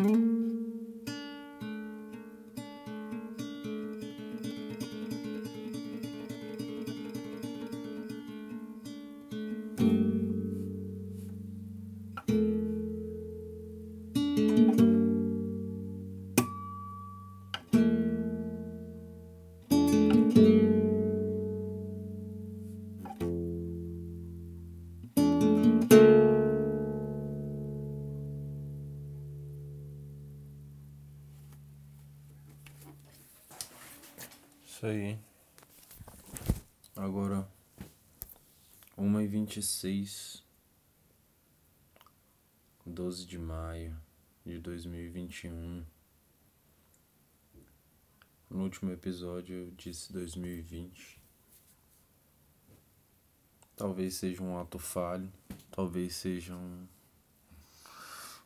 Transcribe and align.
Música 0.00 0.49
Isso 34.80 34.86
aí. 34.86 35.18
Agora, 36.96 37.46
uma 38.96 39.22
e 39.22 39.26
vinte 39.26 39.58
e 39.58 39.62
seis, 39.62 40.42
doze 42.86 43.26
de 43.26 43.38
maio 43.38 43.94
de 44.42 44.58
dois 44.58 44.86
mil 44.86 45.04
e 45.04 45.08
vinte 45.10 45.44
e 45.44 45.50
um. 45.50 45.84
No 48.48 48.62
último 48.62 48.90
episódio 48.90 49.54
eu 49.54 49.70
disse 49.72 50.14
dois 50.14 50.34
mil 50.34 50.50
e 50.50 50.62
vinte. 50.62 51.22
Talvez 53.76 54.14
seja 54.14 54.42
um 54.42 54.58
ato 54.58 54.78
falho, 54.78 55.30
talvez 55.70 56.14
seja 56.14 56.56
um, 56.56 56.88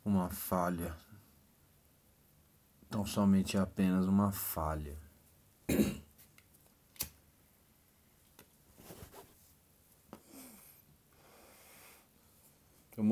uma 0.05 0.29
falha. 0.29 0.97
Então 2.89 3.07
somente 3.07 3.57
apenas 3.57 4.07
uma 4.07 4.33
falha. 4.33 5.04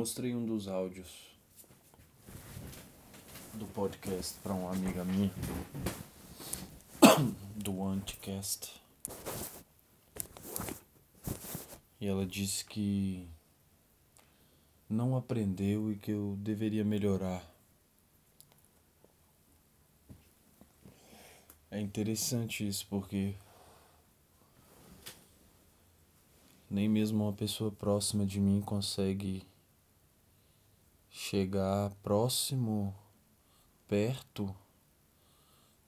Mostrei 0.03 0.35
um 0.35 0.45
dos 0.45 0.67
áudios 0.67 1.31
do 3.55 3.65
podcast 3.67 4.37
para 4.43 4.53
uma 4.53 4.73
amiga 4.73 5.05
minha 5.05 5.31
do 7.55 7.85
Anticast. 7.85 8.83
E 12.01 12.09
ela 12.09 12.27
disse 12.27 12.65
que 12.65 13.29
não 14.91 15.17
aprendeu 15.17 15.93
e 15.93 15.97
que 15.97 16.11
eu 16.11 16.37
deveria 16.41 16.85
melhorar. 16.85 17.49
É 21.71 21.81
interessante 21.81 22.67
isso 22.67 22.85
porque 22.91 23.37
nem 26.69 26.89
mesmo 26.89 27.23
uma 27.23 27.33
pessoa 27.33 27.71
próxima 27.71 28.27
de 28.27 28.41
mim 28.41 28.61
consegue 28.61 29.47
chegar 31.23 31.95
próximo, 32.03 32.93
perto 33.87 34.53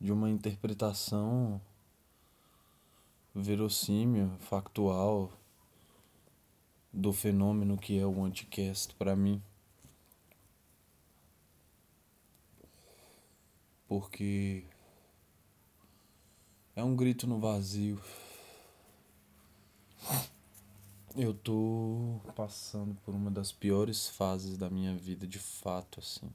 de 0.00 0.12
uma 0.12 0.30
interpretação 0.30 1.60
verossímil, 3.34 4.30
factual 4.38 5.32
do 6.92 7.12
fenômeno 7.12 7.76
que 7.76 7.98
é 7.98 8.06
o 8.06 8.24
anticast 8.24 8.94
para 8.94 9.16
mim. 9.16 9.42
Porque 13.88 14.64
é 16.76 16.84
um 16.84 16.94
grito 16.94 17.26
no 17.26 17.40
vazio. 17.40 18.00
Eu 21.16 21.32
tô 21.32 22.20
passando 22.34 22.92
por 23.04 23.14
uma 23.14 23.30
das 23.30 23.52
piores 23.52 24.08
fases 24.08 24.58
da 24.58 24.68
minha 24.68 24.96
vida, 24.96 25.28
de 25.28 25.38
fato, 25.38 26.00
assim. 26.00 26.28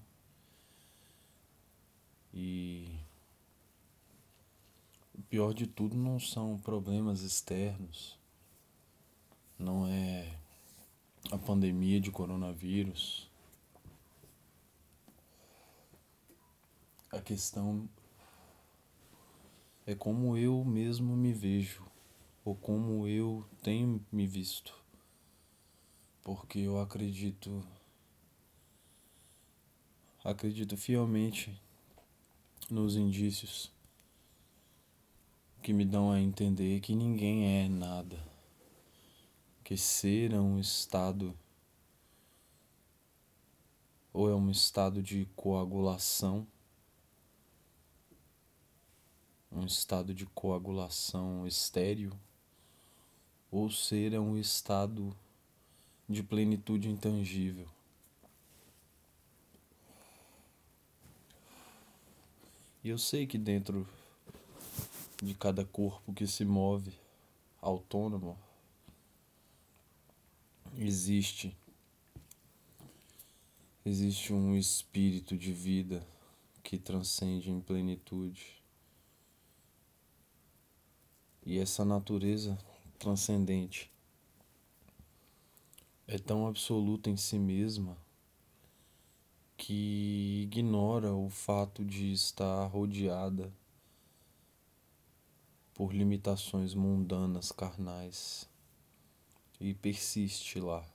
E 2.34 2.98
o 5.14 5.22
pior 5.24 5.54
de 5.54 5.68
tudo 5.68 5.98
não 5.98 6.18
são 6.18 6.58
problemas 6.58 7.24
externos, 7.24 8.18
não 9.58 9.86
é 9.86 10.34
a 11.30 11.38
pandemia 11.38 12.00
de 12.00 12.10
coronavírus. 12.10 13.30
A 17.12 17.20
questão 17.20 17.90
é 19.86 19.94
como 19.94 20.38
eu 20.38 20.64
mesmo 20.64 21.18
me 21.18 21.34
vejo 21.34 21.89
ou 22.44 22.56
como 22.56 23.08
eu 23.08 23.46
tenho 23.62 24.06
me 24.12 24.28
visto. 24.28 24.76
Porque 26.24 26.60
eu 26.60 26.80
acredito 26.80 27.66
acredito 30.24 30.76
fielmente 30.78 31.60
nos 32.70 32.96
indícios 32.96 33.72
que 35.62 35.74
me 35.74 35.86
dão 35.86 36.12
a 36.12 36.20
entender 36.20 36.80
que 36.82 36.96
ninguém 36.96 37.64
é 37.64 37.68
nada. 37.68 38.18
Que 39.64 39.78
ser 39.78 40.34
é 40.34 40.40
um 40.40 40.60
estado 40.60 41.38
ou 44.12 44.30
é 44.30 44.36
um 44.36 44.50
estado 44.50 45.04
de 45.04 45.26
coagulação 45.36 46.48
um 49.52 49.66
estado 49.66 50.14
de 50.14 50.26
coagulação 50.28 51.46
estéreo 51.46 52.18
ou 53.52 53.70
ser 53.70 54.14
é 54.14 54.20
um 54.20 54.38
estado 54.38 55.16
de 56.08 56.24
plenitude 56.24 56.90
intangível. 56.90 57.68
E 62.84 62.90
eu 62.90 62.98
sei 62.98 63.28
que 63.28 63.38
dentro 63.38 63.88
de 65.22 65.34
cada 65.34 65.66
corpo 65.66 66.14
que 66.14 66.26
se 66.26 66.46
move 66.46 66.94
autônomo 67.62 68.38
existe 70.78 71.56
existe 73.86 74.31
um 74.31 74.56
espírito 74.56 75.38
de 75.38 75.52
vida 75.52 76.06
que 76.64 76.78
transcende 76.78 77.50
em 77.50 77.60
plenitude. 77.60 78.62
E 81.46 81.58
essa 81.58 81.84
natureza 81.84 82.58
transcendente. 83.00 83.90
É 86.06 86.18
tão 86.18 86.46
absoluta 86.46 87.10
em 87.10 87.16
si 87.16 87.40
mesma 87.40 87.98
que 89.56 90.42
ignora 90.44 91.14
o 91.14 91.30
fato 91.30 91.84
de 91.84 92.12
estar 92.12 92.66
rodeada 92.68 93.52
por 95.74 95.94
limitações 95.94 96.74
mundanas 96.74 97.52
carnais 97.52 98.50
e 99.62 99.74
persiste 99.74 100.60
lá. 100.60 100.86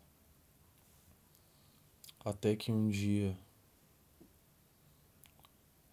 Até 2.25 2.54
que 2.54 2.71
um 2.71 2.88
dia 2.88 3.36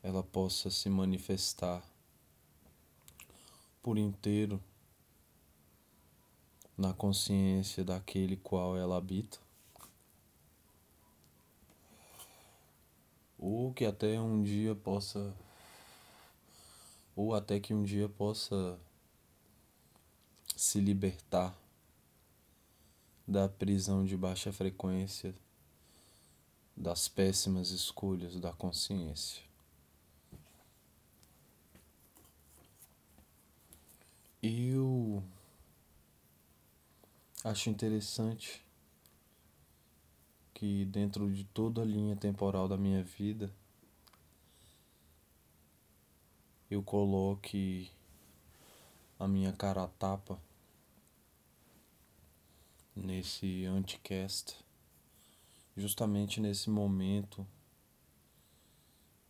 ela 0.03 0.23
possa 0.23 0.69
se 0.69 0.89
manifestar 0.89 1.83
por 3.81 3.97
inteiro 3.97 4.61
na 6.77 6.93
consciência 6.93 7.83
daquele 7.83 8.37
qual 8.37 8.77
ela 8.77 8.97
habita, 8.97 9.39
ou 13.37 13.73
que 13.73 13.85
até 13.85 14.19
um 14.19 14.41
dia 14.43 14.75
possa, 14.75 15.35
ou 17.15 17.33
até 17.33 17.59
que 17.59 17.73
um 17.73 17.83
dia 17.83 18.07
possa 18.07 18.79
se 20.55 20.79
libertar 20.79 21.55
da 23.27 23.47
prisão 23.47 24.05
de 24.05 24.15
baixa 24.17 24.51
frequência 24.51 25.33
das 26.75 27.07
péssimas 27.07 27.69
escolhas 27.69 28.39
da 28.39 28.51
consciência. 28.53 29.43
Eu 34.41 35.23
acho 37.43 37.69
interessante 37.69 38.63
que 40.53 40.85
dentro 40.85 41.31
de 41.31 41.43
toda 41.43 41.81
a 41.81 41.85
linha 41.85 42.15
temporal 42.15 42.67
da 42.67 42.77
minha 42.77 43.03
vida 43.03 43.51
eu 46.69 46.83
coloque 46.83 47.89
a 49.19 49.27
minha 49.27 49.51
cara 49.51 49.83
a 49.83 49.87
tapa 49.87 50.39
nesse 52.95 53.65
anticast 53.65 54.57
justamente 55.75 56.39
nesse 56.39 56.69
momento 56.69 57.45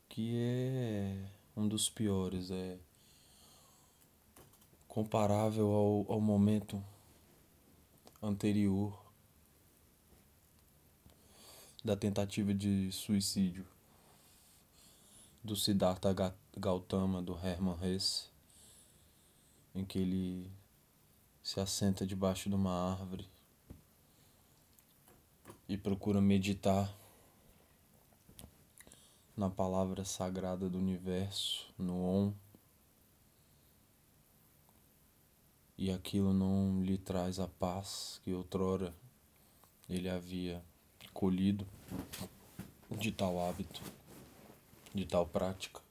que 0.10 0.36
é 0.36 1.26
um 1.56 1.68
dos 1.68 1.90
piores, 1.90 2.52
é 2.52 2.78
comparável 4.88 5.72
ao, 5.72 6.06
ao 6.14 6.20
momento 6.20 6.84
anterior 8.22 8.98
da 11.84 11.96
tentativa 11.96 12.54
de 12.54 12.92
suicídio 12.92 13.66
do 15.44 15.56
Siddhartha 15.56 16.14
Gautama, 16.56 17.22
do 17.22 17.34
Hermann 17.34 17.78
Hesse, 17.82 18.26
em 19.74 19.84
que 19.84 19.98
ele 19.98 20.52
se 21.42 21.60
assenta 21.60 22.06
debaixo 22.06 22.48
de 22.48 22.56
uma 22.56 22.92
árvore 22.92 23.28
e 25.68 25.76
procura 25.76 26.22
meditar 26.22 26.94
na 29.36 29.50
palavra 29.50 30.06
sagrada 30.06 30.70
do 30.70 30.78
universo, 30.78 31.74
no 31.78 32.06
Om. 32.06 32.34
E 35.82 35.92
aquilo 35.92 36.32
não 36.32 36.84
lhe 36.84 36.96
traz 36.96 37.40
a 37.40 37.48
paz 37.48 38.22
que 38.24 38.32
outrora 38.32 38.94
ele 39.90 40.08
havia 40.08 40.64
colhido 41.12 41.66
de 42.92 43.12
tal 43.12 43.40
hábito, 43.40 43.82
de 44.94 45.08
tal 45.08 45.26
prática. 45.26 45.82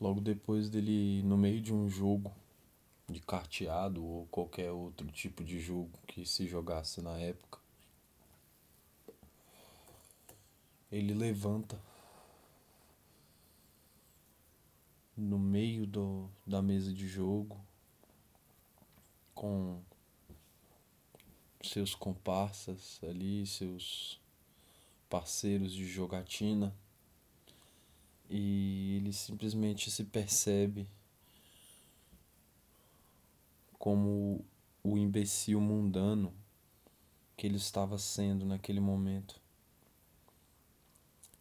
Logo 0.00 0.20
depois 0.20 0.68
dele, 0.68 1.22
no 1.22 1.38
meio 1.38 1.60
de 1.60 1.72
um 1.72 1.88
jogo 1.88 2.34
de 3.08 3.20
carteado 3.20 4.04
ou 4.04 4.26
qualquer 4.26 4.72
outro 4.72 5.08
tipo 5.12 5.44
de 5.44 5.60
jogo 5.60 5.96
que 6.08 6.26
se 6.26 6.48
jogasse 6.48 7.00
na 7.00 7.16
época, 7.16 7.60
ele 10.90 11.14
levanta 11.14 11.80
no 15.20 15.38
meio 15.38 15.86
do, 15.86 16.28
da 16.46 16.62
mesa 16.62 16.92
de 16.92 17.06
jogo 17.06 17.60
com 19.34 19.82
seus 21.62 21.94
comparsas 21.94 22.98
ali, 23.02 23.46
seus 23.46 24.18
parceiros 25.08 25.72
de 25.72 25.86
jogatina, 25.86 26.74
e 28.28 28.96
ele 28.96 29.12
simplesmente 29.12 29.90
se 29.90 30.04
percebe 30.04 30.88
como 33.78 34.44
o 34.82 34.96
imbecil 34.96 35.60
mundano 35.60 36.32
que 37.36 37.46
ele 37.46 37.56
estava 37.56 37.98
sendo 37.98 38.46
naquele 38.46 38.80
momento 38.80 39.40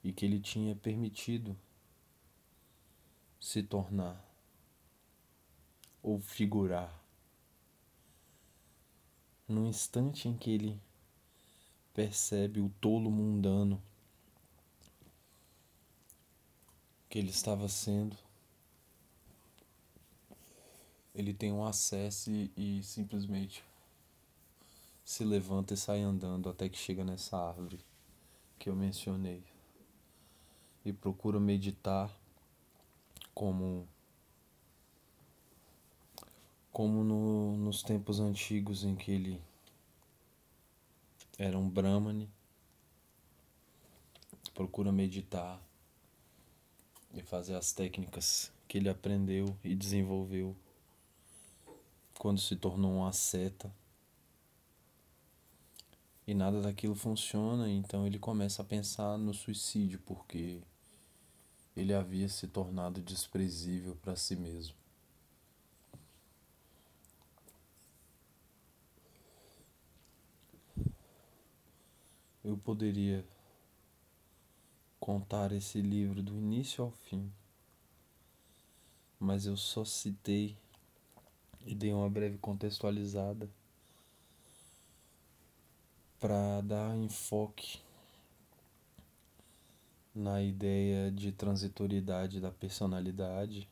e 0.03 0.11
que 0.11 0.25
ele 0.25 0.39
tinha 0.39 0.75
permitido 0.75 1.55
se 3.39 3.63
tornar 3.63 4.23
ou 6.03 6.19
figurar. 6.19 6.93
No 9.47 9.65
instante 9.65 10.27
em 10.27 10.37
que 10.37 10.51
ele 10.51 10.81
percebe 11.93 12.59
o 12.59 12.69
tolo 12.81 13.09
mundano 13.09 13.81
que 17.09 17.17
ele 17.17 17.29
estava 17.29 17.67
sendo, 17.67 18.15
ele 21.15 21.33
tem 21.33 21.51
um 21.51 21.65
acesso 21.65 22.29
e, 22.31 22.51
e 22.55 22.83
simplesmente 22.83 23.63
se 25.03 25.23
levanta 25.23 25.73
e 25.73 25.77
sai 25.77 26.01
andando 26.01 26.49
até 26.49 26.69
que 26.69 26.77
chega 26.77 27.03
nessa 27.03 27.35
árvore 27.35 27.79
que 28.59 28.69
eu 28.69 28.75
mencionei. 28.75 29.43
E 30.85 30.93
procura 30.93 31.39
meditar 31.39 32.18
como 33.39 33.87
como 36.73 37.05
no, 37.05 37.55
nos 37.55 37.81
tempos 37.81 38.19
antigos 38.19 38.83
em 38.83 38.97
que 38.97 39.11
ele 39.11 39.41
era 41.37 41.57
um 41.57 41.69
brahmane, 41.69 42.29
procura 44.53 44.91
meditar 44.91 45.57
e 47.13 47.21
fazer 47.21 47.55
as 47.55 47.71
técnicas 47.71 48.51
que 48.67 48.77
ele 48.77 48.89
aprendeu 48.89 49.57
e 49.63 49.73
desenvolveu 49.73 50.53
quando 52.17 52.41
se 52.41 52.57
tornou 52.57 52.91
um 52.91 53.05
asceta. 53.05 53.73
E 56.27 56.33
nada 56.33 56.61
daquilo 56.61 56.93
funciona, 56.93 57.69
então 57.69 58.05
ele 58.05 58.19
começa 58.19 58.61
a 58.61 58.65
pensar 58.65 59.17
no 59.17 59.33
suicídio 59.33 59.97
porque 60.05 60.61
ele 61.79 61.93
havia 61.93 62.27
se 62.27 62.47
tornado 62.47 63.01
desprezível 63.01 63.95
para 64.01 64.15
si 64.15 64.35
mesmo. 64.35 64.79
eu 72.49 72.57
poderia 72.57 73.23
contar 74.99 75.51
esse 75.51 75.81
livro 75.81 76.23
do 76.23 76.35
início 76.35 76.83
ao 76.83 76.91
fim, 76.91 77.31
mas 79.19 79.45
eu 79.45 79.55
só 79.55 79.85
citei 79.85 80.57
e 81.65 81.75
dei 81.75 81.93
uma 81.93 82.09
breve 82.09 82.37
contextualizada 82.39 83.49
para 86.19 86.61
dar 86.61 86.97
enfoque 86.97 87.79
na 90.13 90.41
ideia 90.41 91.11
de 91.11 91.31
transitoriedade 91.31 92.39
da 92.39 92.51
personalidade 92.51 93.69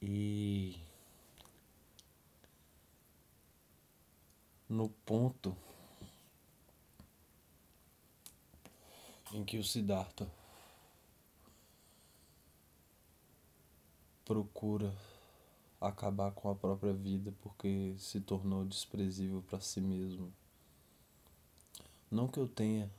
e 0.00 0.76
no 4.68 4.88
ponto 4.88 5.56
em 9.32 9.44
que 9.44 9.58
o 9.58 9.64
Siddhartha 9.64 10.28
procura 14.24 14.94
acabar 15.80 16.32
com 16.32 16.48
a 16.48 16.54
própria 16.54 16.92
vida 16.92 17.32
porque 17.42 17.94
se 17.98 18.20
tornou 18.20 18.64
desprezível 18.64 19.42
para 19.42 19.60
si 19.60 19.80
mesmo. 19.80 20.32
Não 22.10 22.28
que 22.28 22.38
eu 22.38 22.46
tenha 22.46 22.90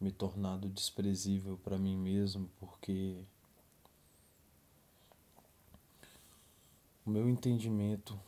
me 0.00 0.10
tornado 0.10 0.68
desprezível 0.68 1.56
para 1.58 1.78
mim 1.78 1.96
mesmo, 1.96 2.50
porque 2.58 3.22
o 7.06 7.10
meu 7.10 7.28
entendimento 7.28 8.18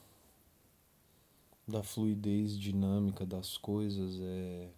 da 1.66 1.82
fluidez 1.82 2.58
dinâmica 2.58 3.24
das 3.24 3.56
coisas 3.56 4.18
é 4.20 4.70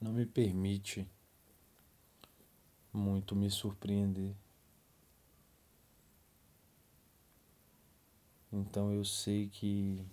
não 0.00 0.12
me 0.12 0.24
permite 0.24 1.06
muito 2.92 3.36
me 3.36 3.50
surpreender. 3.50 4.34
Então 8.52 8.92
eu 8.92 9.04
sei 9.04 9.48
que 9.48 10.04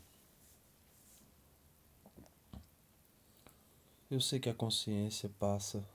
eu 4.09 4.21
sei 4.21 4.39
que 4.39 4.49
a 4.49 4.53
consciência 4.53 5.29
passa 5.37 5.85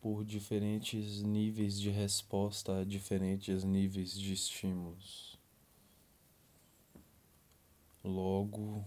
por 0.00 0.24
diferentes 0.24 1.22
níveis 1.22 1.80
de 1.80 1.90
resposta 1.90 2.80
a 2.80 2.84
diferentes 2.84 3.64
níveis 3.64 4.12
de 4.12 4.32
estímulos. 4.32 5.36
Logo, 8.04 8.84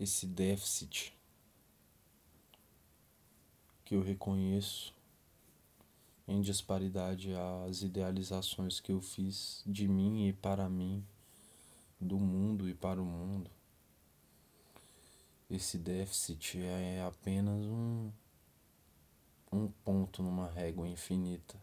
esse 0.00 0.26
déficit 0.26 1.12
que 3.84 3.94
eu 3.94 4.00
reconheço 4.00 4.94
em 6.26 6.40
disparidade 6.40 7.32
às 7.68 7.82
idealizações 7.82 8.80
que 8.80 8.92
eu 8.92 9.02
fiz 9.02 9.62
de 9.66 9.86
mim 9.86 10.28
e 10.28 10.32
para 10.32 10.66
mim, 10.70 11.04
do 12.00 12.18
mundo 12.18 12.68
e 12.68 12.74
para 12.74 13.00
o 13.00 13.04
mundo. 13.04 13.50
Esse 15.50 15.78
déficit 15.78 16.58
é 16.58 17.02
apenas 17.06 17.64
um, 17.64 18.10
um 19.52 19.68
ponto 19.68 20.22
numa 20.22 20.50
régua 20.50 20.88
infinita. 20.88 21.56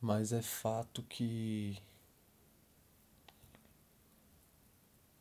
Mas 0.00 0.32
é 0.32 0.42
fato 0.42 1.02
que 1.02 1.78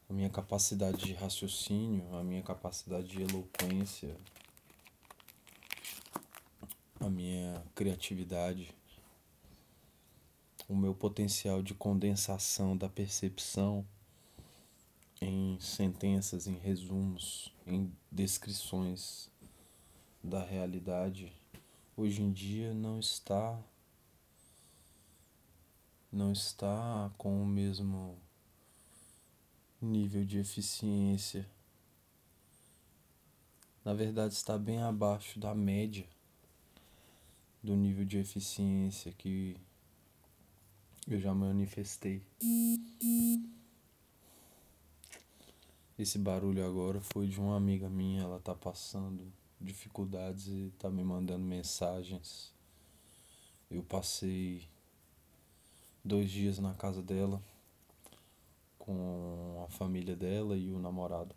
a 0.09 0.13
minha 0.13 0.29
capacidade 0.29 0.97
de 0.97 1.13
raciocínio, 1.13 2.13
a 2.15 2.23
minha 2.23 2.43
capacidade 2.43 3.07
de 3.07 3.21
eloquência, 3.21 4.15
a 6.99 7.09
minha 7.09 7.63
criatividade, 7.73 8.75
o 10.67 10.75
meu 10.75 10.95
potencial 10.95 11.61
de 11.61 11.73
condensação 11.73 12.75
da 12.75 12.89
percepção 12.89 13.85
em 15.21 15.57
sentenças, 15.59 16.47
em 16.47 16.57
resumos, 16.57 17.51
em 17.65 17.91
descrições 18.11 19.29
da 20.23 20.43
realidade, 20.43 21.31
hoje 21.95 22.21
em 22.21 22.31
dia 22.31 22.73
não 22.73 22.99
está 22.99 23.59
não 26.11 26.31
está 26.31 27.11
com 27.17 27.43
o 27.43 27.45
mesmo 27.45 28.17
nível 29.81 30.23
de 30.23 30.39
eficiência. 30.39 31.45
Na 33.83 33.93
verdade, 33.93 34.33
está 34.33 34.57
bem 34.57 34.81
abaixo 34.81 35.37
da 35.37 35.53
média 35.53 36.07
do 37.61 37.75
nível 37.75 38.05
de 38.05 38.17
eficiência 38.17 39.11
que 39.11 39.57
eu 41.07 41.19
já 41.19 41.33
manifestei. 41.33 42.21
Esse 45.97 46.17
barulho 46.17 46.65
agora 46.65 46.99
foi 46.99 47.27
de 47.27 47.39
uma 47.39 47.55
amiga 47.55 47.89
minha, 47.89 48.23
ela 48.23 48.39
tá 48.39 48.53
passando 48.53 49.31
dificuldades 49.61 50.47
e 50.47 50.73
tá 50.77 50.89
me 50.89 51.03
mandando 51.03 51.43
mensagens. 51.43 52.53
Eu 53.69 53.83
passei 53.83 54.67
dois 56.03 56.29
dias 56.29 56.59
na 56.59 56.73
casa 56.73 57.01
dela 57.01 57.41
com 58.77 59.63
a 59.65 59.71
família 59.71 60.15
dela 60.15 60.57
e 60.57 60.71
o 60.71 60.79
namorado. 60.79 61.35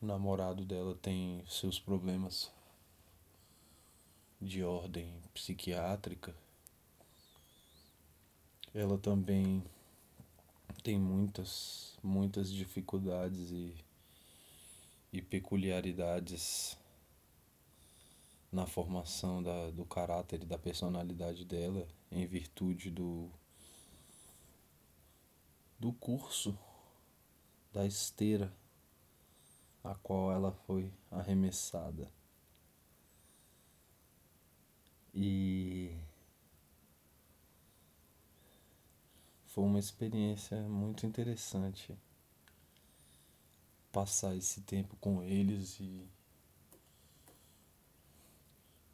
O 0.00 0.06
namorado 0.06 0.64
dela 0.64 0.94
tem 0.94 1.44
seus 1.46 1.78
problemas 1.78 2.50
de 4.40 4.62
ordem 4.62 5.20
psiquiátrica. 5.34 6.34
Ela 8.72 8.98
também 8.98 9.64
tem 10.82 10.98
muitas, 10.98 11.96
muitas 12.02 12.52
dificuldades 12.52 13.50
e, 13.50 13.74
e 15.12 15.20
peculiaridades 15.20 16.76
na 18.50 18.66
formação 18.66 19.42
da, 19.42 19.70
do 19.70 19.84
caráter 19.84 20.42
e 20.42 20.46
da 20.46 20.58
personalidade 20.58 21.44
dela 21.44 21.86
em 22.10 22.26
virtude 22.26 22.90
do, 22.90 23.30
do 25.78 25.92
curso 25.92 26.58
da 27.72 27.86
esteira 27.86 28.52
a 29.84 29.94
qual 29.94 30.32
ela 30.32 30.52
foi 30.66 30.92
arremessada. 31.10 32.10
E 35.20 35.90
foi 39.46 39.64
uma 39.64 39.80
experiência 39.80 40.56
muito 40.68 41.04
interessante 41.06 41.92
passar 43.90 44.36
esse 44.36 44.60
tempo 44.60 44.96
com 45.00 45.20
eles 45.20 45.80
e 45.80 46.08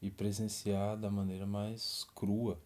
e 0.01 0.11
presenciar 0.11 0.97
da 0.97 1.11
maneira 1.11 1.45
mais 1.47 2.05
crua 2.15 2.59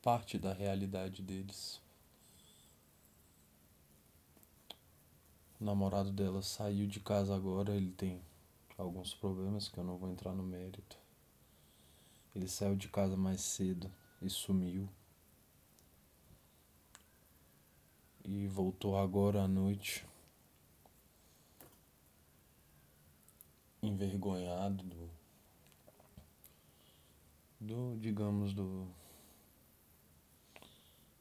parte 0.00 0.38
da 0.38 0.54
realidade 0.54 1.20
deles. 1.20 1.78
O 5.60 5.64
namorado 5.64 6.10
dela 6.10 6.40
saiu 6.40 6.86
de 6.86 7.00
casa 7.00 7.36
agora, 7.36 7.74
ele 7.76 7.92
tem 7.92 8.31
alguns 8.82 9.14
problemas 9.14 9.68
que 9.68 9.78
eu 9.78 9.84
não 9.84 9.96
vou 9.96 10.10
entrar 10.10 10.34
no 10.34 10.42
mérito. 10.42 10.98
Ele 12.34 12.48
saiu 12.48 12.74
de 12.76 12.88
casa 12.88 13.16
mais 13.16 13.40
cedo 13.40 13.90
e 14.20 14.28
sumiu. 14.28 14.88
E 18.24 18.46
voltou 18.46 18.96
agora 18.96 19.42
à 19.42 19.48
noite. 19.48 20.06
envergonhado 23.82 24.84
do, 24.84 25.10
do 27.60 27.98
digamos 27.98 28.54
do 28.54 28.86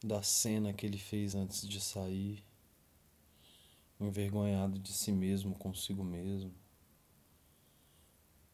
da 0.04 0.22
cena 0.22 0.72
que 0.72 0.86
ele 0.86 0.98
fez 0.98 1.36
antes 1.36 1.68
de 1.68 1.80
sair, 1.80 2.44
envergonhado 4.00 4.80
de 4.80 4.92
si 4.92 5.12
mesmo, 5.12 5.56
consigo 5.56 6.04
mesmo, 6.04 6.52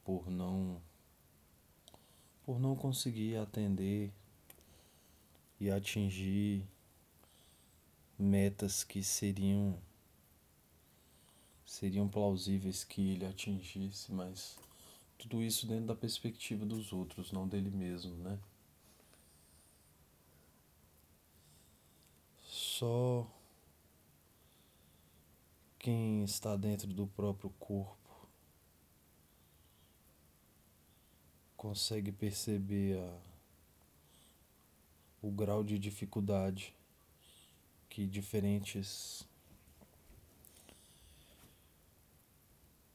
por 0.07 0.31
não 0.31 0.81
por 2.45 2.61
não 2.61 2.77
conseguir 2.77 3.35
atender 3.35 4.09
e 5.59 5.69
atingir 5.69 6.65
metas 8.17 8.85
que 8.85 9.03
seriam 9.03 9.77
seriam 11.65 12.07
plausíveis 12.07 12.85
que 12.85 13.01
ele 13.11 13.25
atingisse, 13.25 14.13
mas 14.13 14.57
tudo 15.17 15.43
isso 15.43 15.67
dentro 15.67 15.87
da 15.87 15.95
perspectiva 15.95 16.65
dos 16.65 16.93
outros, 16.93 17.33
não 17.33 17.45
dele 17.45 17.69
mesmo, 17.69 18.15
né? 18.15 18.39
Só 22.45 23.29
quem 25.77 26.23
está 26.23 26.55
dentro 26.55 26.87
do 26.87 27.07
próprio 27.07 27.49
corpo 27.59 27.96
consegue 31.57 32.11
perceber 32.11 32.97
a, 32.97 33.19
o 35.21 35.31
grau 35.31 35.63
de 35.63 35.77
dificuldade 35.77 36.73
que 37.89 38.05
diferentes 38.05 39.27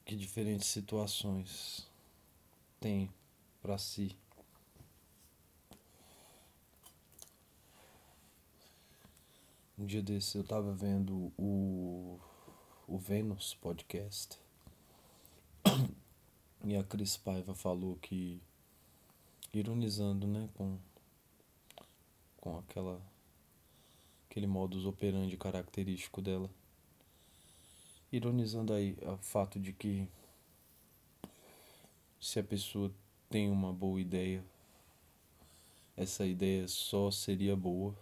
que 0.04 0.16
diferentes 0.16 0.68
situações 0.68 1.88
tem 2.78 3.10
para 3.62 3.78
si. 3.78 4.16
Um 9.78 9.86
dia 9.86 10.02
desse 10.02 10.36
eu 10.36 10.44
tava 10.44 10.74
vendo 10.74 11.32
o, 11.38 12.20
o 12.86 12.98
Vênus 12.98 13.54
podcast 13.54 14.38
e 16.64 16.76
a 16.76 16.84
Cris 16.84 17.16
Paiva 17.16 17.54
falou 17.54 17.96
que, 17.96 18.40
ironizando, 19.52 20.26
né, 20.26 20.48
com, 20.54 20.78
com 22.38 22.58
aquela 22.58 23.00
aquele 24.28 24.46
modus 24.46 24.86
operandi 24.86 25.36
característico 25.36 26.22
dela 26.22 26.48
ironizando 28.12 28.74
aí 28.74 28.96
o 29.02 29.16
fato 29.16 29.58
de 29.58 29.72
que 29.72 30.06
se 32.20 32.38
a 32.38 32.44
pessoa 32.44 32.92
tem 33.30 33.50
uma 33.50 33.72
boa 33.72 34.00
ideia, 34.00 34.44
essa 35.96 36.26
ideia 36.26 36.68
só 36.68 37.10
seria 37.10 37.56
boa 37.56 37.96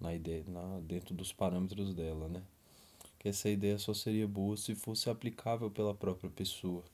na 0.00 0.14
ideia, 0.14 0.44
na, 0.46 0.78
dentro 0.80 1.14
dos 1.14 1.32
parâmetros 1.32 1.92
dela, 1.94 2.28
né? 2.28 2.42
Que 3.18 3.28
essa 3.28 3.48
ideia 3.48 3.76
só 3.78 3.92
seria 3.92 4.28
boa 4.28 4.56
se 4.56 4.76
fosse 4.76 5.10
aplicável 5.10 5.68
pela 5.68 5.92
própria 5.92 6.30
pessoa. 6.30 6.84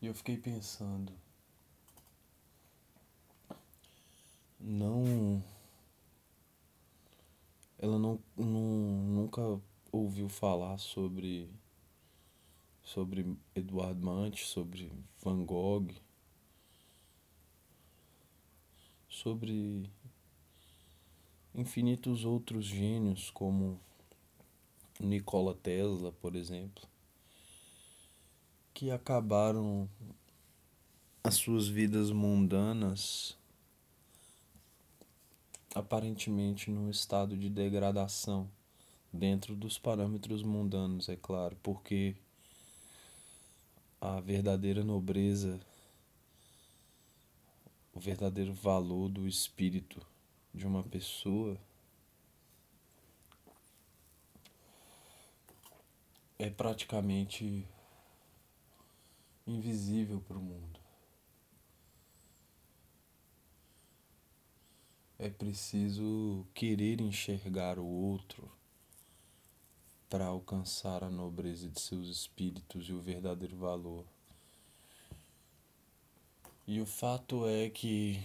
E 0.00 0.06
eu 0.06 0.14
fiquei 0.14 0.36
pensando, 0.36 1.12
não 4.60 5.42
ela 7.78 7.98
não, 7.98 8.20
não 8.36 8.46
nunca 8.46 9.60
ouviu 9.90 10.28
falar 10.28 10.78
sobre 10.78 11.48
sobre 12.82 13.36
Eduardo 13.54 14.04
Mante, 14.04 14.46
sobre 14.46 14.92
Van 15.22 15.44
Gogh, 15.44 15.90
sobre 19.08 19.88
infinitos 21.54 22.24
outros 22.24 22.66
gênios 22.66 23.30
como 23.30 23.80
Nikola 24.98 25.54
Tesla, 25.54 26.12
por 26.12 26.34
exemplo, 26.34 26.82
que 28.74 28.90
acabaram 28.90 29.88
as 31.22 31.34
suas 31.34 31.68
vidas 31.68 32.10
mundanas 32.10 33.38
aparentemente 35.74 36.70
num 36.70 36.90
estado 36.90 37.36
de 37.36 37.48
degradação 37.48 38.50
dentro 39.12 39.54
dos 39.54 39.78
parâmetros 39.78 40.42
mundanos, 40.42 41.08
é 41.08 41.16
claro, 41.16 41.56
porque 41.62 42.16
a 44.00 44.20
verdadeira 44.20 44.82
nobreza, 44.82 45.60
o 47.92 48.00
verdadeiro 48.00 48.52
valor 48.54 49.08
do 49.08 49.26
espírito 49.26 50.04
de 50.54 50.66
uma 50.66 50.82
pessoa 50.82 51.56
é 56.38 56.48
praticamente 56.48 57.66
invisível 59.46 60.20
para 60.26 60.38
o 60.38 60.42
mundo. 60.42 60.79
É 65.22 65.28
preciso 65.28 66.46
querer 66.54 66.98
enxergar 66.98 67.78
o 67.78 67.84
outro 67.84 68.50
para 70.08 70.24
alcançar 70.24 71.04
a 71.04 71.10
nobreza 71.10 71.68
de 71.68 71.78
seus 71.78 72.08
espíritos 72.08 72.88
e 72.88 72.94
o 72.94 73.02
verdadeiro 73.02 73.54
valor. 73.54 74.06
E 76.66 76.80
o 76.80 76.86
fato 76.86 77.46
é 77.46 77.68
que 77.68 78.18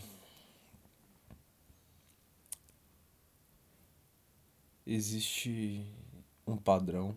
existe 4.87 5.85
um 6.47 6.55
padrão, 6.55 7.13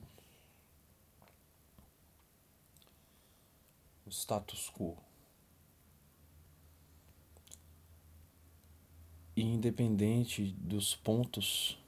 o 4.04 4.10
status 4.10 4.72
quo. 4.72 5.07
E 9.38 9.40
independente 9.40 10.50
dos 10.58 10.96
pontos 10.96 11.78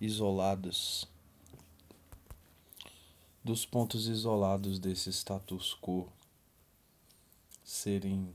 isolados, 0.00 1.08
dos 3.42 3.66
pontos 3.66 4.06
isolados 4.06 4.78
desse 4.78 5.10
status 5.10 5.76
quo 5.82 6.06
serem 7.64 8.32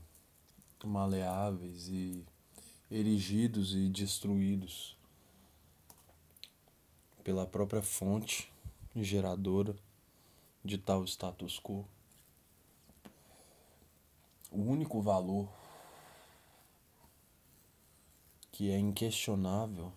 maleáveis 0.84 1.88
e 1.88 2.22
erigidos 2.90 3.74
e 3.74 3.88
destruídos 3.88 4.94
pela 7.24 7.46
própria 7.46 7.80
fonte 7.80 8.52
geradora 8.94 9.74
de 10.62 10.76
tal 10.76 11.02
status 11.04 11.58
quo. 11.58 11.88
O 14.50 14.60
único 14.60 15.00
valor 15.00 15.61
que 18.62 18.70
é 18.70 18.78
inquestionável 18.78 19.92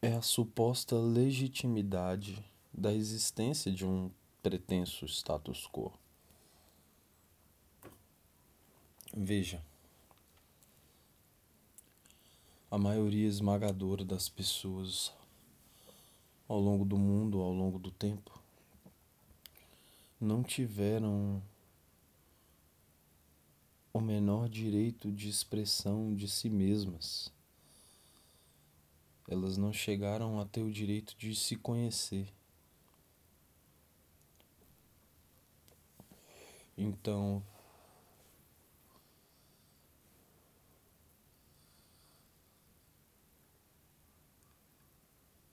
é 0.00 0.12
a 0.12 0.22
suposta 0.22 0.96
legitimidade 0.96 2.48
da 2.72 2.92
existência 2.94 3.72
de 3.72 3.84
um 3.84 4.08
pretenso 4.40 5.04
status 5.06 5.66
quo. 5.66 5.92
Veja, 9.12 9.60
a 12.70 12.78
maioria 12.78 13.26
esmagadora 13.26 14.04
das 14.04 14.28
pessoas 14.28 15.12
ao 16.46 16.60
longo 16.60 16.84
do 16.84 16.96
mundo, 16.96 17.40
ao 17.40 17.52
longo 17.52 17.80
do 17.80 17.90
tempo, 17.90 18.40
não 20.20 20.44
tiveram 20.44 21.42
o 23.96 24.00
menor 24.00 24.48
direito 24.48 25.10
de 25.10 25.28
expressão 25.28 26.14
de 26.14 26.28
si 26.28 26.50
mesmas. 26.50 27.32
Elas 29.26 29.56
não 29.56 29.72
chegaram 29.72 30.38
a 30.38 30.44
ter 30.44 30.62
o 30.62 30.70
direito 30.70 31.16
de 31.16 31.34
se 31.34 31.56
conhecer. 31.56 32.28
Então, 36.76 37.42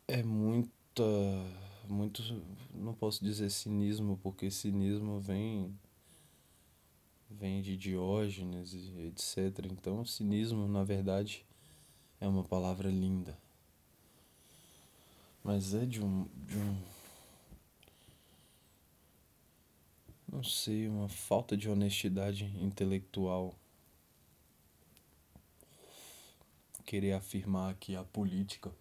é 0.07 0.21
muita, 0.21 1.03
muito, 1.87 2.21
não 2.73 2.93
posso 2.93 3.23
dizer 3.23 3.49
cinismo, 3.49 4.19
porque 4.21 4.51
cinismo 4.51 5.19
vem 5.19 5.73
vem 7.39 7.61
de 7.61 7.75
Diógenes 7.75 8.73
etc. 8.73 9.65
Então, 9.71 10.05
cinismo, 10.05 10.67
na 10.67 10.83
verdade, 10.83 11.45
é 12.19 12.27
uma 12.27 12.43
palavra 12.43 12.89
linda. 12.89 13.37
Mas 15.43 15.73
é 15.73 15.85
de 15.85 16.01
um, 16.01 16.25
de 16.45 16.57
um. 16.57 16.81
Não 20.31 20.43
sei, 20.43 20.87
uma 20.87 21.09
falta 21.09 21.55
de 21.57 21.69
honestidade 21.69 22.45
intelectual. 22.61 23.53
Querer 26.85 27.13
afirmar 27.13 27.75
que 27.75 27.95
a 27.95 28.03
política, 28.03 28.71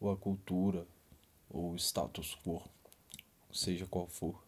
ou 0.00 0.10
a 0.10 0.16
cultura, 0.16 0.86
ou 1.50 1.72
o 1.72 1.76
status 1.76 2.36
quo, 2.44 2.62
seja 3.52 3.86
qual 3.86 4.06
for, 4.06 4.45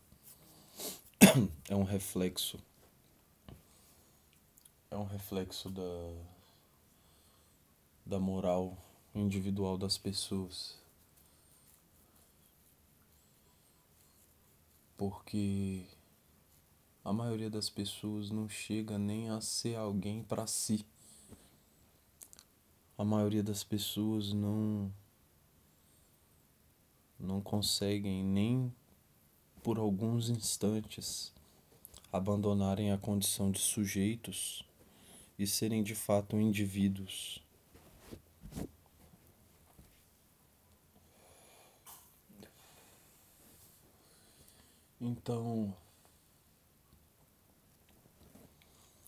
é 1.69 1.75
um 1.75 1.85
reflexo 1.85 2.59
é 4.91 4.97
um 4.97 5.05
reflexo 5.05 5.71
da 5.71 5.83
da 8.07 8.19
moral 8.19 8.77
individual 9.15 9.77
das 9.77 9.99
pessoas. 9.99 10.79
Porque 14.97 15.87
a 17.05 17.13
maioria 17.13 17.51
das 17.51 17.69
pessoas 17.69 18.31
não 18.31 18.49
chega 18.49 18.99
nem 18.99 19.29
a 19.29 19.41
ser 19.41 19.77
alguém 19.77 20.23
para 20.23 20.47
si. 20.47 20.87
A 22.97 23.05
maioria 23.05 23.43
das 23.43 23.63
pessoas 23.63 24.33
não 24.33 24.93
não 27.19 27.43
conseguem 27.43 28.25
nem 28.25 28.75
por 29.63 29.79
alguns 29.79 30.29
instantes, 30.29 31.33
abandonarem 32.13 32.93
a 32.93 32.99
condição 32.99 33.51
de 33.51 33.59
sujeitos 33.59 34.65
e 35.39 35.47
serem 35.47 35.83
de 35.83 35.95
fato 35.95 36.37
indivíduos. 36.37 37.43
Então, 45.01 45.73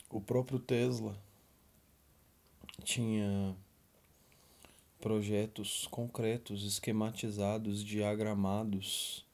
o 0.09 0.21
próprio 0.21 0.61
Tesla 0.61 1.17
tinha 2.85 3.57
projetos 5.01 5.87
concretos, 5.89 6.63
esquematizados, 6.65 7.83
diagramados 7.85 9.25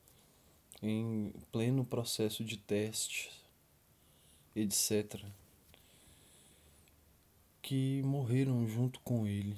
em 0.83 1.33
pleno 1.51 1.85
processo 1.85 2.45
de 2.45 2.57
teste, 2.57 3.31
etc., 4.55 5.25
que 7.63 8.03
morreram 8.03 8.67
junto 8.69 9.01
com 9.01 9.27
ele 9.27 9.57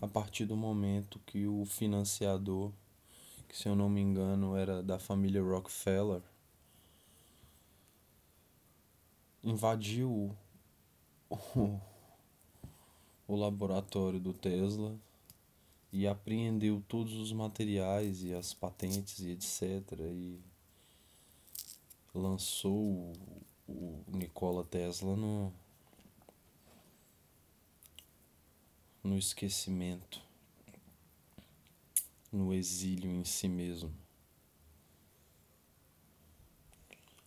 a 0.00 0.06
partir 0.06 0.46
do 0.46 0.56
momento 0.56 1.20
que 1.26 1.46
o 1.46 1.64
financiador, 1.66 2.72
que 3.48 3.56
se 3.56 3.68
eu 3.68 3.74
não 3.74 3.88
me 3.88 4.00
engano 4.00 4.56
era 4.56 4.82
da 4.82 4.98
família 4.98 5.42
Rockefeller, 5.42 6.22
invadiu 9.42 10.34
o, 11.28 11.36
o 13.26 13.36
laboratório 13.36 14.20
do 14.20 14.32
Tesla 14.32 14.96
e 15.92 16.06
apreendeu 16.06 16.82
todos 16.86 17.14
os 17.14 17.32
materiais 17.32 18.22
e 18.22 18.32
as 18.32 18.54
patentes 18.54 19.18
e 19.20 19.30
etc. 19.30 19.98
E 20.00 20.40
lançou 22.14 23.12
o 23.68 24.04
Nikola 24.08 24.64
Tesla 24.64 25.16
no, 25.16 25.52
no 29.02 29.16
esquecimento, 29.16 30.22
no 32.32 32.52
exílio 32.52 33.10
em 33.10 33.24
si 33.24 33.48
mesmo. 33.48 33.92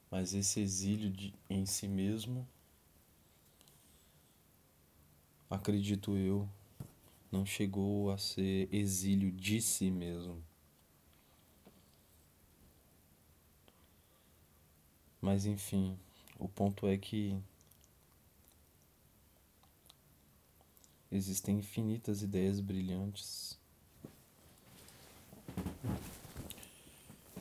Mas 0.09 0.33
esse 0.33 0.59
exílio 0.59 1.09
de, 1.09 1.33
em 1.49 1.65
si 1.65 1.87
mesmo, 1.87 2.47
acredito 5.49 6.15
eu, 6.15 6.47
não 7.33 7.47
chegou 7.47 8.11
a 8.11 8.17
ser 8.17 8.69
exílio 8.71 9.31
de 9.31 9.59
si 9.59 9.89
mesmo. 9.89 10.43
Mas 15.19 15.47
enfim, 15.47 15.97
o 16.37 16.47
ponto 16.47 16.85
é 16.85 16.95
que 16.95 17.35
existem 21.11 21.57
infinitas 21.57 22.21
ideias 22.21 22.59
brilhantes 22.59 23.57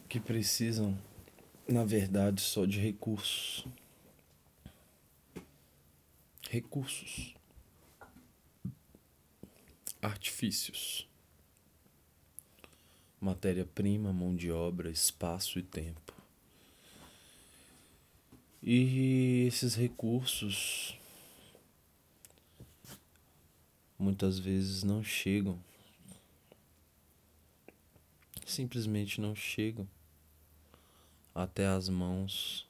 que 0.08 0.18
precisam, 0.18 0.98
na 1.68 1.84
verdade, 1.84 2.40
só 2.40 2.64
de 2.64 2.80
recursos. 2.80 3.66
Recursos. 6.48 7.41
Artifícios. 10.02 11.08
matéria-prima, 13.20 14.12
mão 14.12 14.34
de 14.34 14.50
obra, 14.50 14.90
espaço 14.90 15.60
e 15.60 15.62
tempo. 15.62 16.12
E 18.60 19.44
esses 19.46 19.76
recursos 19.76 20.98
muitas 23.96 24.40
vezes 24.40 24.82
não 24.82 25.04
chegam, 25.04 25.56
simplesmente 28.44 29.20
não 29.20 29.36
chegam 29.36 29.88
até 31.32 31.68
as 31.68 31.88
mãos 31.88 32.68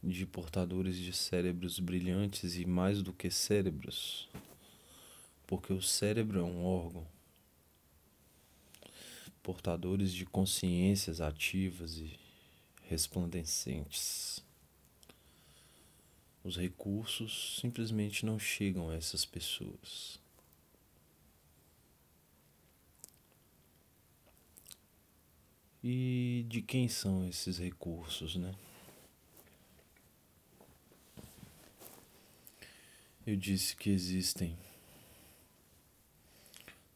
de 0.00 0.24
portadores 0.24 0.96
de 0.96 1.12
cérebros 1.12 1.80
brilhantes 1.80 2.56
e 2.56 2.64
mais 2.64 3.02
do 3.02 3.12
que 3.12 3.32
cérebros, 3.32 4.28
porque 5.48 5.72
o 5.72 5.80
cérebro 5.80 6.40
é 6.40 6.42
um 6.42 6.62
órgão. 6.62 7.06
Portadores 9.42 10.12
de 10.12 10.26
consciências 10.26 11.22
ativas 11.22 11.96
e 11.96 12.20
resplandecentes. 12.84 14.44
Os 16.44 16.58
recursos 16.58 17.58
simplesmente 17.62 18.26
não 18.26 18.38
chegam 18.38 18.90
a 18.90 18.94
essas 18.94 19.24
pessoas. 19.24 20.20
E 25.82 26.44
de 26.46 26.60
quem 26.60 26.88
são 26.88 27.26
esses 27.26 27.56
recursos, 27.56 28.36
né? 28.36 28.54
Eu 33.26 33.36
disse 33.36 33.74
que 33.74 33.88
existem 33.88 34.58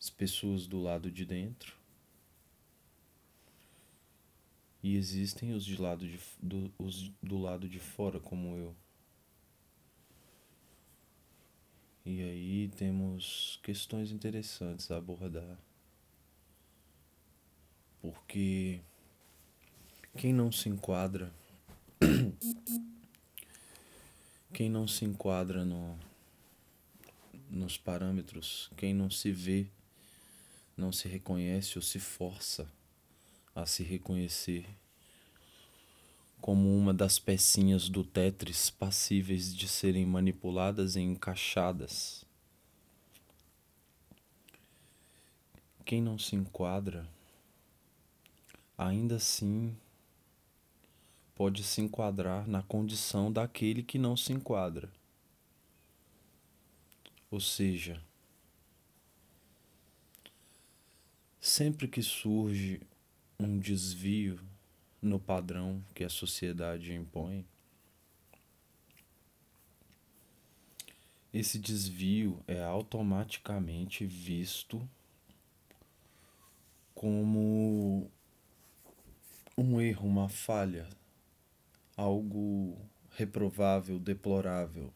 as 0.03 0.11
pessoas 0.11 0.67
do 0.67 0.83
lado 0.83 1.12
de 1.12 1.25
dentro 1.25 1.77
e 4.83 4.97
existem 4.97 5.55
os, 5.55 5.65
de 5.65 5.81
lado 5.81 6.09
de, 6.09 6.19
do, 6.43 6.73
os 6.77 7.09
do 7.23 7.38
lado 7.38 7.69
de 7.69 7.79
fora, 7.79 8.19
como 8.19 8.57
eu. 8.57 8.75
E 12.05 12.21
aí 12.21 12.69
temos 12.77 13.61
questões 13.62 14.11
interessantes 14.11 14.91
a 14.91 14.97
abordar. 14.97 15.57
Porque 18.01 18.81
quem 20.17 20.33
não 20.33 20.51
se 20.51 20.69
enquadra, 20.69 21.33
quem 24.53 24.69
não 24.69 24.88
se 24.88 25.05
enquadra 25.05 25.65
no, 25.65 25.97
nos 27.49 27.79
parâmetros, 27.79 28.69
quem 28.77 28.93
não 28.93 29.09
se 29.09 29.31
vê, 29.31 29.71
não 30.77 30.93
se 30.93 31.09
reconhece 31.09 31.79
ou 31.79 31.83
se 31.83 31.99
força 31.99 32.71
a 33.55 33.67
se 33.67 33.83
reconhecer 33.83 34.67
como 36.41 36.77
uma 36.77 36.93
das 36.93 37.21
pecinhas 37.21 37.89
do 37.89 38.03
Tetris 38.03 38.69
passíveis 38.69 39.55
de 39.55 39.69
serem 39.69 40.05
manipuladas 40.05 40.97
e 40.97 41.01
encaixadas. 41.01 42.25
Quem 45.85 46.03
não 46.03 46.19
se 46.19 46.35
enquadra, 46.35 47.09
ainda 48.77 49.17
assim 49.17 49.77
pode 51.35 51.63
se 51.63 51.81
enquadrar 51.81 52.49
na 52.49 52.63
condição 52.63 53.33
daquele 53.33 53.83
que 53.83 53.99
não 53.99 54.17
se 54.17 54.33
enquadra. 54.33 54.91
Ou 57.31 57.41
seja, 57.41 58.03
sempre 61.42 61.88
que 61.88 62.00
surge 62.00 62.81
um 63.37 63.59
desvio 63.59 64.38
no 65.02 65.18
padrão 65.18 65.85
que 65.92 66.05
a 66.05 66.09
sociedade 66.09 66.94
impõe, 66.94 67.44
esse 71.35 71.59
desvio 71.59 72.40
é 72.46 72.62
automaticamente 72.62 74.07
visto 74.07 74.88
como 76.94 78.09
um 79.59 79.81
erro, 79.81 80.07
uma 80.07 80.28
falha, 80.28 80.88
algo 81.96 82.78
reprovável, 83.16 83.98
deplorável. 83.98 84.94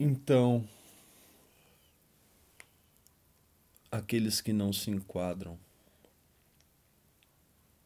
Então, 0.00 0.68
aqueles 3.90 4.40
que 4.40 4.52
não 4.52 4.72
se 4.72 4.90
enquadram 4.90 5.58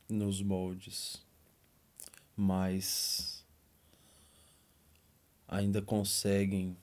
nos 0.09 0.43
moldes, 0.43 1.25
mas 2.37 3.45
ainda 5.47 5.81
conseguem 5.81 6.77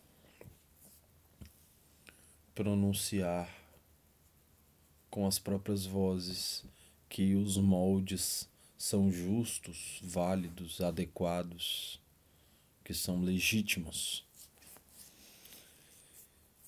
pronunciar 2.55 3.53
com 5.09 5.27
as 5.27 5.37
próprias 5.37 5.85
vozes 5.85 6.63
que 7.09 7.35
os 7.35 7.57
moldes 7.57 8.47
são 8.77 9.11
justos, 9.11 9.99
válidos, 10.01 10.79
adequados, 10.79 11.99
que 12.83 12.93
são 12.93 13.21
legítimos 13.21 14.28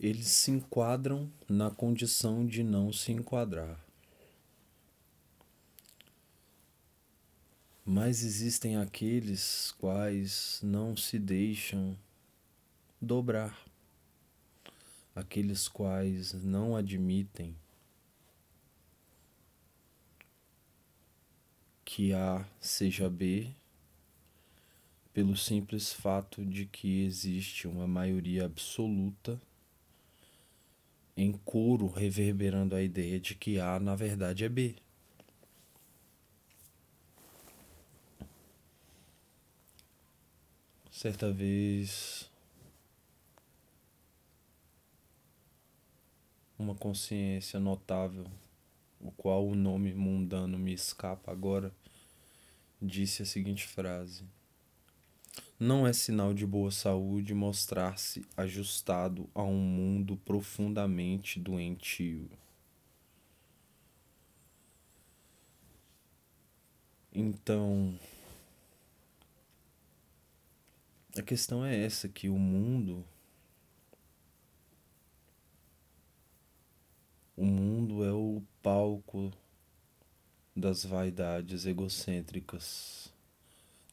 eles 0.02 0.30
se 0.30 0.50
enquadram 0.50 1.32
na 1.48 1.70
condição 1.70 2.44
de 2.44 2.64
não 2.64 2.92
se 2.92 3.12
enquadrar. 3.12 3.80
Mas 7.86 8.24
existem 8.24 8.78
aqueles 8.78 9.76
quais 9.78 10.60
não 10.64 10.98
se 10.98 11.20
deixam 11.20 11.96
dobrar, 13.00 13.64
aqueles 15.14 15.68
quais 15.68 16.34
não 16.34 16.76
admitem 16.76 17.56
que 21.86 22.12
A 22.12 22.44
seja 22.60 23.08
B 23.08 23.54
pelo 25.14 25.38
simples 25.38 25.94
fato 25.94 26.44
de 26.44 26.66
que 26.66 27.04
existe 27.04 27.68
uma 27.68 27.88
maioria 27.88 28.46
absoluta 28.46 29.40
em 31.22 31.34
coro 31.34 31.88
reverberando 31.88 32.76
a 32.76 32.82
ideia 32.82 33.20
de 33.20 33.36
que 33.36 33.60
A 33.60 33.80
na 33.80 33.96
verdade 33.96 34.44
é 34.44 34.50
B. 34.50 34.76
Certa 40.92 41.32
vez, 41.32 42.30
uma 46.58 46.76
consciência 46.76 47.60
notável, 47.60 48.26
o 49.00 49.12
qual 49.12 49.48
o 49.48 49.56
nome 49.56 49.94
mundano 49.94 50.58
me 50.58 50.74
escapa 50.74 51.32
agora, 51.32 51.72
disse 52.82 53.24
a 53.24 53.26
seguinte 53.26 53.68
frase. 53.68 54.24
Não 55.64 55.86
é 55.86 55.94
sinal 55.94 56.34
de 56.34 56.44
boa 56.44 56.72
saúde 56.72 57.36
mostrar-se 57.36 58.26
ajustado 58.36 59.30
a 59.36 59.44
um 59.44 59.60
mundo 59.60 60.18
profundamente 60.18 61.40
doentio. 61.40 62.28
Então, 67.14 67.94
a 71.16 71.22
questão 71.22 71.64
é 71.64 71.80
essa 71.86 72.10
que 72.10 72.28
o 72.28 72.40
mundo 72.40 73.06
o 77.38 77.46
mundo 77.46 78.04
é 78.04 78.12
o 78.12 78.42
palco 78.64 79.32
das 80.56 80.84
vaidades 80.84 81.68
egocêntricas 81.68 83.11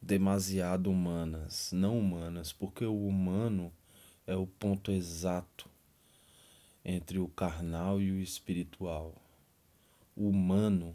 demasiado 0.00 0.90
humanas, 0.90 1.72
não 1.72 1.98
humanas, 1.98 2.52
porque 2.52 2.84
o 2.84 3.06
humano 3.06 3.72
é 4.26 4.36
o 4.36 4.46
ponto 4.46 4.90
exato 4.90 5.68
entre 6.84 7.18
o 7.18 7.28
carnal 7.28 8.00
e 8.00 8.10
o 8.10 8.20
espiritual. 8.20 9.14
O 10.16 10.28
humano, 10.28 10.94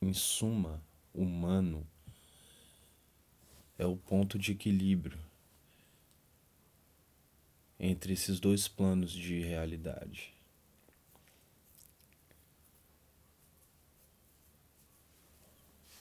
em 0.00 0.12
suma, 0.12 0.82
humano, 1.12 1.86
é 3.78 3.86
o 3.86 3.96
ponto 3.96 4.38
de 4.38 4.52
equilíbrio 4.52 5.18
entre 7.78 8.12
esses 8.12 8.40
dois 8.40 8.66
planos 8.66 9.12
de 9.12 9.40
realidade. 9.40 10.37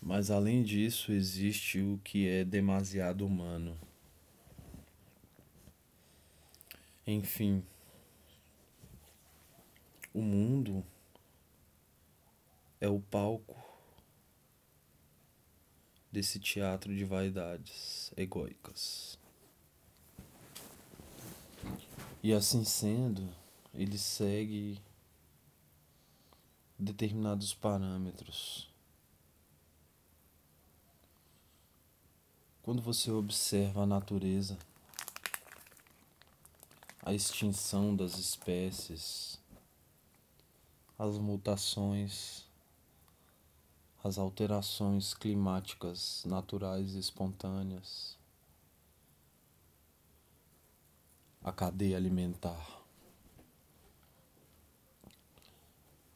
Mas 0.08 0.32
além 0.32 0.64
disso, 0.64 1.12
existe 1.12 1.82
o 1.82 2.00
que 2.02 2.30
é 2.30 2.46
demasiado 2.46 3.26
humano. 3.26 3.78
Enfim, 7.06 7.62
o 10.14 10.22
mundo 10.22 10.82
é 12.80 12.88
o 12.88 13.02
palco 13.02 13.62
desse 16.10 16.40
teatro 16.40 16.96
de 16.96 17.04
vaidades 17.04 18.14
egóicas. 18.16 19.20
E 22.24 22.32
assim 22.32 22.64
sendo, 22.64 23.30
ele 23.74 23.98
segue 23.98 24.80
determinados 26.80 27.54
parâmetros. 27.54 28.67
Quando 32.68 32.82
você 32.82 33.10
observa 33.10 33.84
a 33.84 33.86
natureza, 33.86 34.58
a 37.02 37.14
extinção 37.14 37.96
das 37.96 38.18
espécies, 38.18 39.40
as 41.00 41.18
mutações, 41.18 42.46
as 44.04 44.18
alterações 44.18 45.14
climáticas 45.14 46.26
naturais 46.26 46.94
e 46.94 47.00
espontâneas, 47.00 48.18
a 51.42 51.54
cadeia 51.54 51.96
alimentar. 51.96 52.82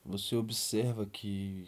Você 0.03 0.35
observa 0.35 1.05
que 1.05 1.65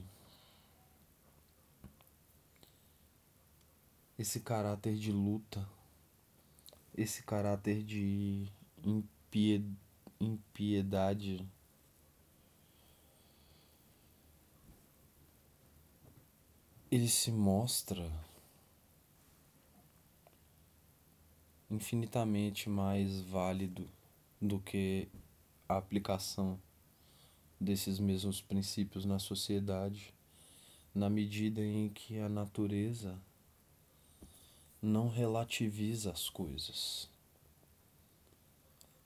esse 4.24 4.40
caráter 4.40 4.96
de 4.96 5.12
luta, 5.12 5.68
esse 6.96 7.24
caráter 7.24 7.84
de 7.84 8.48
impiedade. 10.18 11.46
Ele 16.90 17.10
se 17.10 17.34
mostra 17.34 18.10
infinitamente 21.70 22.70
mais 22.70 23.20
válido 23.24 23.90
do 24.40 24.58
que 24.58 25.10
a 25.68 25.76
aplicação 25.76 26.58
desses 27.60 28.00
mesmos 28.00 28.42
princípios 28.42 29.04
na 29.04 29.20
sociedade, 29.20 30.14
na 30.96 31.10
medida 31.10 31.60
em 31.62 31.90
que 31.90 32.20
a 32.20 32.30
natureza 32.30 33.22
não 34.84 35.08
relativiza 35.08 36.12
as 36.12 36.30
coisas. 36.30 37.10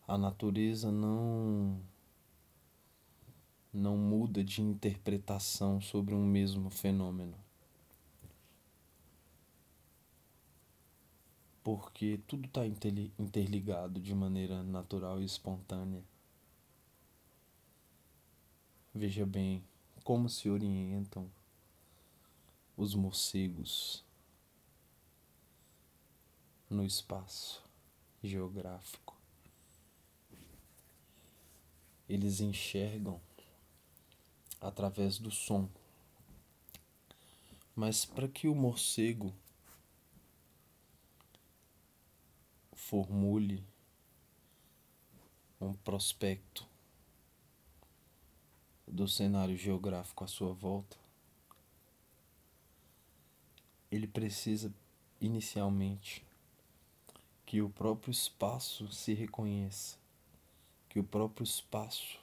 A 0.07 0.17
natureza 0.17 0.91
não 0.91 1.79
não 3.71 3.95
muda 3.95 4.43
de 4.43 4.59
interpretação 4.59 5.79
sobre 5.79 6.15
um 6.15 6.25
mesmo 6.25 6.71
fenômeno. 6.71 7.35
Porque 11.63 12.19
tudo 12.25 12.47
está 12.47 12.65
interligado 12.65 13.99
de 13.99 14.15
maneira 14.15 14.63
natural 14.63 15.21
e 15.21 15.25
espontânea. 15.25 16.01
Veja 18.95 19.27
bem 19.27 19.63
como 20.03 20.27
se 20.27 20.49
orientam 20.49 21.29
os 22.75 22.95
morcegos 22.95 24.06
no 26.69 26.85
espaço 26.85 27.63
geográfico. 28.23 29.15
Eles 32.07 32.39
enxergam 32.39 33.19
através 34.59 35.17
do 35.17 35.31
som. 35.31 35.69
Mas 37.75 38.05
para 38.05 38.27
que 38.27 38.47
o 38.47 38.55
morcego 38.55 39.33
formule 42.73 43.63
um 45.59 45.73
prospecto 45.73 46.67
do 48.87 49.07
cenário 49.07 49.57
geográfico 49.57 50.23
à 50.23 50.27
sua 50.27 50.53
volta, 50.53 50.97
ele 53.91 54.07
precisa 54.07 54.73
inicialmente 55.19 56.26
que 57.47 57.61
o 57.61 57.69
próprio 57.69 58.11
espaço 58.11 58.91
se 58.91 59.13
reconheça, 59.13 59.97
que 60.89 60.99
o 60.99 61.03
próprio 61.03 61.45
espaço 61.45 62.19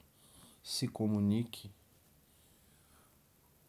se 0.63 0.87
comunique 0.87 1.71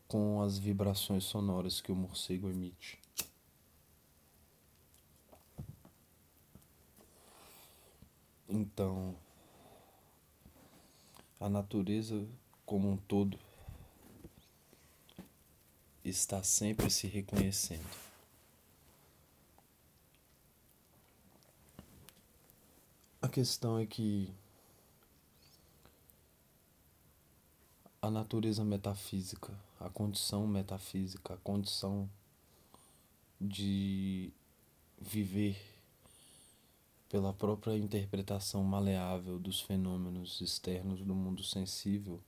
com 0.05 0.41
as 0.41 0.57
vibrações 0.57 1.23
sonoras 1.23 1.79
que 1.79 1.93
o 1.93 1.95
morcego 1.95 2.49
emite. 2.49 2.99
Então, 8.49 9.15
a 11.39 11.47
natureza 11.47 12.27
como 12.65 12.91
um 12.91 12.97
todo 12.97 13.39
está 16.03 16.43
sempre 16.43 16.89
se 16.89 17.07
reconhecendo. 17.07 18.04
A 23.25 23.27
questão 23.27 23.79
é 23.79 23.87
que 23.87 24.31
a 27.99 28.11
natureza 28.11 28.63
metafísica, 28.63 29.51
a 29.79 29.89
condição 29.89 30.45
metafísica, 30.45 31.33
a 31.33 31.37
condição 31.37 32.07
de 33.41 34.31
viver 35.01 35.59
pela 37.09 37.33
própria 37.33 37.75
interpretação 37.75 38.63
maleável 38.63 39.39
dos 39.39 39.59
fenômenos 39.59 40.39
externos 40.39 41.01
do 41.01 41.15
mundo 41.15 41.43
sensível 41.43 42.21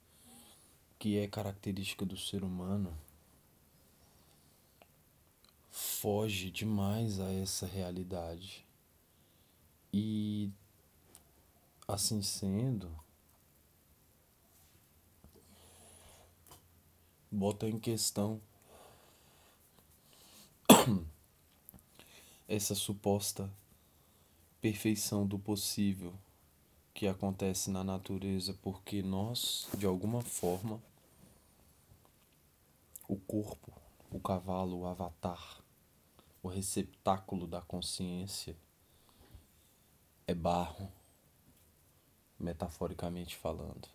que 0.98 1.20
é 1.20 1.28
característica 1.28 2.08
do 2.08 2.18
ser 2.18 2.44
humano 2.44 2.92
foge 5.70 6.50
demais 6.50 7.20
a 7.20 7.32
essa 7.32 7.68
realidade. 7.68 8.66
E 9.94 10.52
assim 11.88 12.22
sendo, 12.22 12.92
bota 17.32 17.68
em 17.68 17.80
questão 17.80 18.42
essa 22.46 22.76
suposta 22.76 23.50
perfeição 24.60 25.26
do 25.26 25.40
possível 25.40 26.14
que 26.94 27.08
acontece 27.08 27.70
na 27.70 27.84
natureza, 27.84 28.54
porque 28.62 29.02
nós, 29.02 29.68
de 29.78 29.86
alguma 29.86 30.22
forma, 30.22 30.82
o 33.08 33.16
corpo, 33.16 33.72
o 34.12 34.20
cavalo, 34.20 34.80
o 34.80 34.86
avatar, 34.86 35.62
o 36.44 36.50
receptáculo 36.50 37.48
da 37.48 37.62
consciência 37.62 38.58
é 40.26 40.34
barro, 40.34 40.92
metaforicamente 42.40 43.36
falando. 43.36 43.88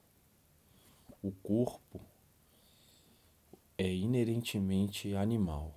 O 1.23 1.31
corpo 1.31 2.01
é 3.79 3.93
inerentemente 3.93 5.15
animal. 5.15 5.75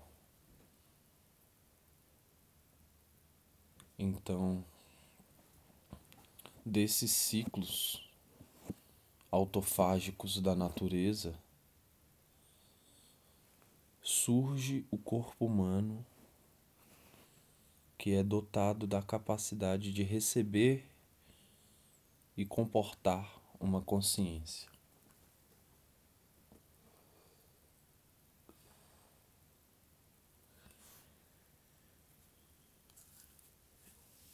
Então, 3.97 4.65
desses 6.65 7.11
ciclos 7.11 8.09
autofágicos 9.31 10.41
da 10.41 10.55
natureza, 10.55 11.37
surge 14.01 14.85
o 14.91 14.97
corpo 14.97 15.45
humano 15.45 16.05
que 17.97 18.13
é 18.13 18.23
dotado 18.23 18.85
da 18.85 19.01
capacidade 19.01 19.91
de 19.91 20.03
receber 20.03 20.85
e 22.37 22.45
comportar 22.45 23.29
uma 23.59 23.81
consciência. 23.81 24.69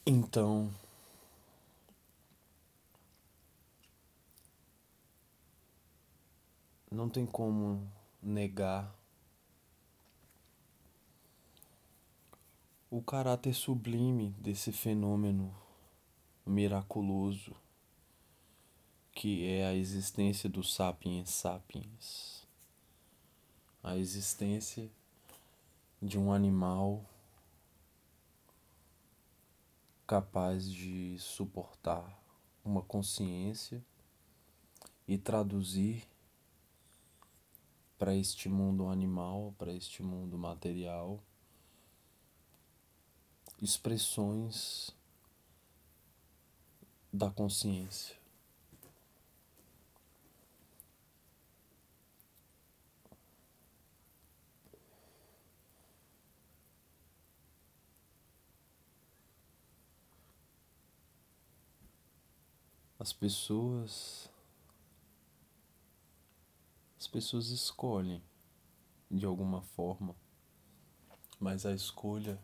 Então, 0.05 0.73
não 6.89 7.07
tem 7.07 7.25
como 7.25 7.87
negar 8.21 8.93
o 12.89 13.01
caráter 13.01 13.53
sublime 13.53 14.31
desse 14.39 14.71
fenômeno 14.71 15.55
miraculoso 16.45 17.55
que 19.13 19.47
é 19.47 19.67
a 19.67 19.73
existência 19.73 20.49
do 20.49 20.63
sapiens 20.63 21.29
sapiens. 21.29 22.47
a 23.83 23.97
existência 23.97 24.89
de 26.01 26.17
um 26.17 26.31
animal 26.31 27.03
capaz 30.05 30.69
de 30.69 31.17
suportar 31.19 32.21
uma 32.63 32.81
consciência 32.81 33.83
e 35.07 35.17
traduzir 35.17 36.07
para 37.97 38.15
este 38.15 38.49
mundo 38.49 38.87
animal, 38.87 39.53
para 39.57 39.71
este 39.73 40.03
mundo 40.03 40.37
material, 40.37 41.23
expressões 43.61 44.91
da 47.13 47.29
consciência. 47.29 48.20
As 63.01 63.11
pessoas 63.11 64.29
as 66.99 67.07
pessoas 67.07 67.49
escolhem 67.49 68.21
de 69.09 69.25
alguma 69.25 69.63
forma, 69.63 70.15
mas 71.39 71.65
a 71.65 71.73
escolha 71.73 72.39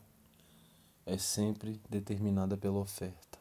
é 1.06 1.16
sempre 1.16 1.80
determinada 1.88 2.58
pela 2.58 2.80
oferta. 2.80 3.38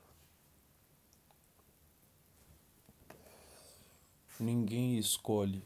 Ninguém 4.38 4.98
escolhe 4.98 5.62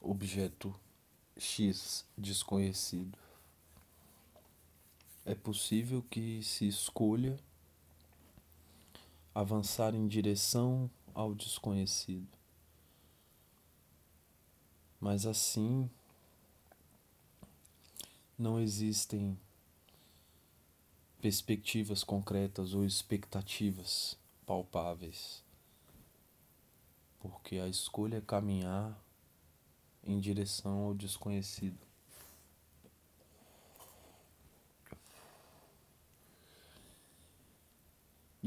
objeto 0.00 0.72
X 1.36 2.06
desconhecido. 2.16 3.18
É 5.24 5.34
possível 5.34 6.00
que 6.00 6.44
se 6.44 6.68
escolha 6.68 7.36
avançar 9.34 9.94
em 9.94 10.06
direção 10.06 10.88
ao 11.12 11.34
desconhecido. 11.34 12.28
Mas 15.00 15.26
assim, 15.26 15.90
não 18.38 18.60
existem 18.60 19.38
perspectivas 21.20 22.04
concretas 22.04 22.74
ou 22.74 22.84
expectativas 22.84 24.16
palpáveis, 24.46 25.42
porque 27.18 27.58
a 27.58 27.66
escolha 27.66 28.18
é 28.18 28.20
caminhar 28.20 29.02
em 30.02 30.20
direção 30.20 30.84
ao 30.84 30.94
desconhecido. 30.94 31.93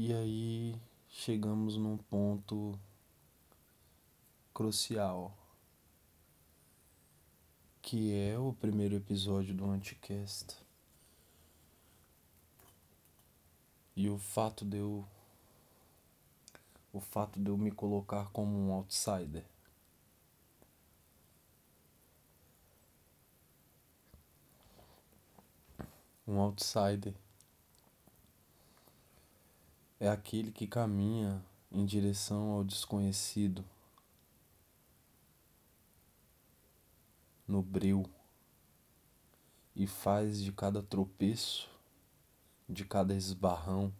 E 0.00 0.14
aí 0.14 0.80
chegamos 1.08 1.76
num 1.76 1.96
ponto 1.96 2.78
crucial, 4.54 5.36
que 7.82 8.14
é 8.14 8.38
o 8.38 8.52
primeiro 8.52 8.94
episódio 8.94 9.52
do 9.52 9.68
Anticast. 9.68 10.56
E 13.96 14.08
o 14.08 14.16
fato 14.18 14.64
de 14.64 14.76
eu 14.76 15.04
o 16.92 17.00
fato 17.00 17.40
de 17.40 17.50
eu 17.50 17.58
me 17.58 17.72
colocar 17.72 18.30
como 18.30 18.56
um 18.56 18.72
outsider. 18.72 19.44
Um 26.24 26.38
outsider 26.38 27.16
é 30.00 30.08
aquele 30.08 30.52
que 30.52 30.66
caminha 30.66 31.44
em 31.70 31.84
direção 31.84 32.50
ao 32.50 32.64
desconhecido, 32.64 33.64
no 37.46 37.62
breu, 37.62 38.08
e 39.74 39.86
faz 39.86 40.40
de 40.40 40.52
cada 40.52 40.82
tropeço, 40.82 41.68
de 42.68 42.84
cada 42.84 43.14
esbarrão, 43.14 43.92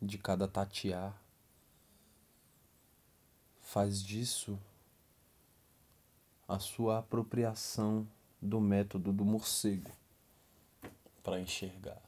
de 0.00 0.18
cada 0.18 0.46
tatear, 0.46 1.20
faz 3.60 4.02
disso 4.02 4.58
a 6.46 6.58
sua 6.58 6.98
apropriação 6.98 8.06
do 8.40 8.60
método 8.60 9.12
do 9.12 9.24
morcego 9.24 9.90
para 11.22 11.40
enxergar. 11.40 12.05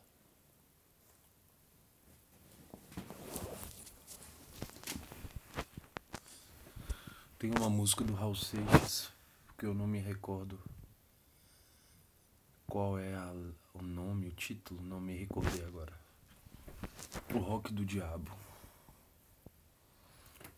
Tem 7.39 7.53
uma 7.53 7.71
música 7.71 8.03
do 8.03 8.15
Raul 8.15 8.35
Seixas 8.35 9.13
que 9.57 9.65
eu 9.65 9.73
não 9.73 9.87
me 9.87 10.01
recordo 10.01 10.59
qual 12.67 12.99
é 12.99 13.15
a, 13.15 13.33
o 13.75 13.81
nome, 13.81 14.27
o 14.27 14.33
título, 14.33 14.83
não 14.83 15.01
me 15.01 15.17
recordei 15.17 15.65
agora. 15.65 15.97
O 17.33 17.39
Rock 17.39 17.73
do 17.73 17.85
Diabo. 17.85 18.37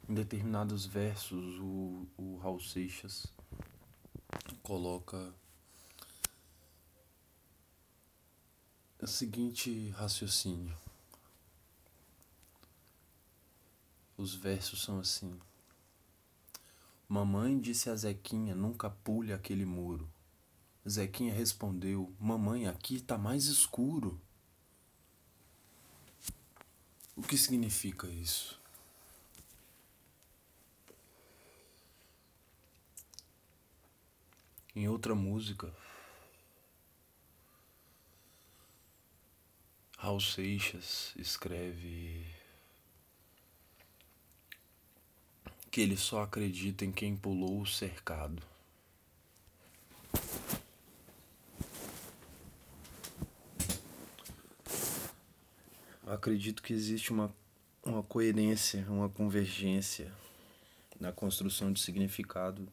Em 0.08 0.14
determinados 0.14 0.86
versos, 0.86 1.58
o, 1.60 2.06
o 2.16 2.38
Raul 2.38 2.60
Seixas 2.60 3.26
coloca 4.62 5.34
o 8.98 9.06
seguinte 9.06 9.90
raciocínio. 9.90 10.74
Os 14.16 14.34
versos 14.34 14.82
são 14.82 14.98
assim. 14.98 15.38
Mamãe 17.10 17.58
disse 17.58 17.90
a 17.90 17.96
Zequinha: 17.96 18.54
nunca 18.54 18.88
pule 18.88 19.32
aquele 19.32 19.64
muro. 19.64 20.08
Zequinha 20.88 21.34
respondeu: 21.34 22.14
Mamãe, 22.20 22.68
aqui 22.68 22.94
está 22.94 23.18
mais 23.18 23.46
escuro. 23.46 24.20
O 27.16 27.22
que 27.22 27.36
significa 27.36 28.06
isso? 28.06 28.60
Em 34.76 34.88
outra 34.88 35.12
música, 35.12 35.74
Raul 39.98 40.20
Seixas 40.20 41.12
escreve 41.16 42.24
que 45.70 45.80
ele 45.80 45.96
só 45.96 46.22
acredita 46.22 46.84
em 46.84 46.90
quem 46.90 47.16
pulou 47.16 47.60
o 47.60 47.66
cercado. 47.66 48.42
Acredito 56.04 56.60
que 56.60 56.72
existe 56.72 57.12
uma, 57.12 57.32
uma 57.84 58.02
coerência, 58.02 58.84
uma 58.88 59.08
convergência 59.08 60.12
na 60.98 61.12
construção 61.12 61.72
de 61.72 61.80
significado 61.80 62.66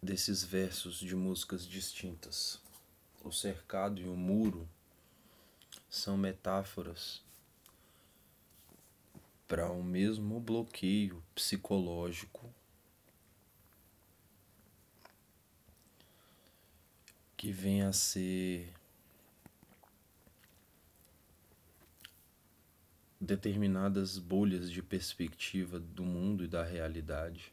desses 0.00 0.44
versos 0.44 1.00
de 1.00 1.16
músicas 1.16 1.66
distintas. 1.66 2.60
O 3.24 3.32
cercado 3.32 4.00
e 4.00 4.06
o 4.06 4.16
muro 4.16 4.68
são 5.90 6.16
metáforas 6.16 7.25
para 9.46 9.70
o 9.70 9.82
mesmo 9.82 10.40
bloqueio 10.40 11.22
psicológico 11.34 12.52
que 17.36 17.52
vem 17.52 17.82
a 17.82 17.92
ser 17.92 18.72
determinadas 23.20 24.18
bolhas 24.18 24.70
de 24.70 24.82
perspectiva 24.82 25.78
do 25.78 26.02
mundo 26.02 26.44
e 26.44 26.48
da 26.48 26.64
realidade. 26.64 27.52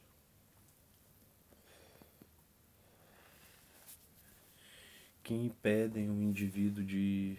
Que 5.21 5.33
impedem 5.33 6.09
o 6.09 6.21
indivíduo 6.21 6.83
de 6.83 7.37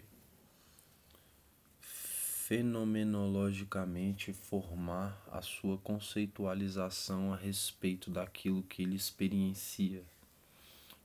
fenomenologicamente 2.45 4.31
formar 4.31 5.19
a 5.31 5.41
sua 5.41 5.79
conceitualização 5.79 7.33
a 7.33 7.35
respeito 7.35 8.11
daquilo 8.11 8.61
que 8.61 8.83
ele 8.83 8.95
experiencia 8.95 10.03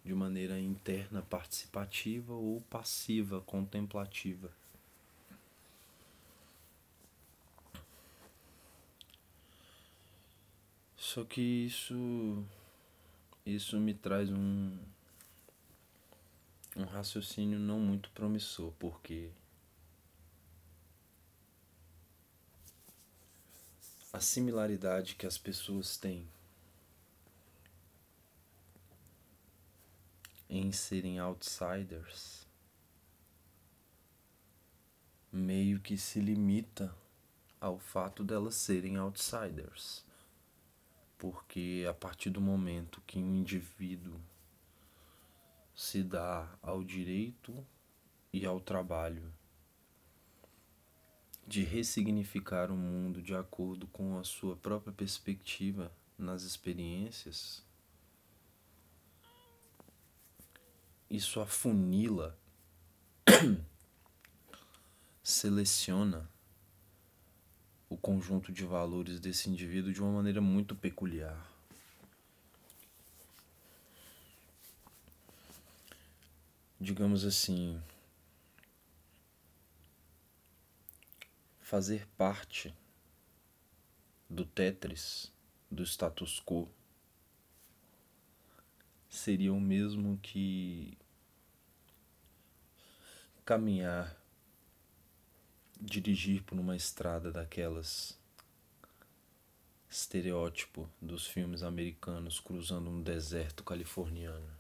de 0.05 0.13
maneira 0.13 0.61
interna 0.61 1.23
participativa 1.23 2.35
ou 2.35 2.61
passiva 2.69 3.41
contemplativa. 3.41 4.51
Só 10.95 11.25
que 11.25 11.41
isso 11.41 12.45
isso 13.47 13.81
me 13.81 13.95
traz 13.95 14.29
um, 14.29 14.77
um 16.77 16.85
raciocínio 16.85 17.59
não 17.59 17.81
muito 17.81 18.11
promissor, 18.11 18.75
porque 18.79 19.31
a 24.13 24.19
similaridade 24.19 25.15
que 25.15 25.27
as 25.27 25.39
pessoas 25.39 25.97
têm 25.97 26.29
em 30.49 30.73
serem 30.73 31.21
outsiders 31.21 32.45
meio 35.31 35.79
que 35.79 35.97
se 35.97 36.21
limita 36.21 36.93
ao 37.61 37.79
fato 37.79 38.25
delas 38.25 38.57
serem 38.57 38.97
outsiders. 38.97 40.05
Porque 41.17 41.87
a 41.89 41.95
partir 41.95 42.31
do 42.31 42.41
momento 42.41 43.01
que 43.07 43.19
um 43.19 43.37
indivíduo 43.37 44.21
se 45.73 46.03
dá 46.03 46.53
ao 46.61 46.83
direito 46.83 47.65
e 48.33 48.45
ao 48.45 48.59
trabalho 48.59 49.33
de 51.51 51.65
ressignificar 51.65 52.71
o 52.71 52.77
mundo 52.77 53.21
de 53.21 53.35
acordo 53.35 53.89
com 53.89 54.17
a 54.17 54.23
sua 54.23 54.55
própria 54.55 54.93
perspectiva 54.93 55.91
nas 56.17 56.45
experiências, 56.45 57.65
isso 61.11 61.41
afunila, 61.41 62.39
seleciona 65.25 66.31
o 67.89 67.97
conjunto 67.97 68.53
de 68.53 68.65
valores 68.65 69.19
desse 69.19 69.51
indivíduo 69.51 69.93
de 69.93 70.01
uma 70.01 70.13
maneira 70.13 70.41
muito 70.41 70.77
peculiar. 70.77 71.51
Digamos 76.81 77.25
assim, 77.25 77.83
fazer 81.71 82.05
parte 82.19 82.75
do 84.29 84.45
Tetris, 84.45 85.33
do 85.71 85.87
status 85.87 86.43
quo, 86.45 86.69
seria 89.09 89.53
o 89.53 89.61
mesmo 89.61 90.19
que 90.19 90.99
caminhar, 93.45 94.21
dirigir 95.81 96.43
por 96.43 96.59
uma 96.59 96.75
estrada 96.75 97.31
daquelas 97.31 98.19
estereótipo 99.89 100.91
dos 101.01 101.25
filmes 101.25 101.63
americanos 101.63 102.41
cruzando 102.41 102.91
um 102.91 103.01
deserto 103.01 103.63
californiano. 103.63 104.60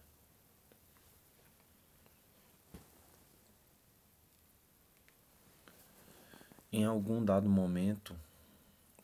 Em 6.72 6.84
algum 6.84 7.24
dado 7.24 7.50
momento 7.50 8.14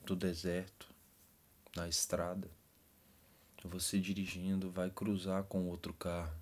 do 0.04 0.14
deserto, 0.14 0.88
na 1.74 1.88
estrada, 1.88 2.48
você 3.64 3.98
dirigindo 3.98 4.70
vai 4.70 4.88
cruzar 4.88 5.42
com 5.42 5.66
outro 5.68 5.92
carro, 5.92 6.38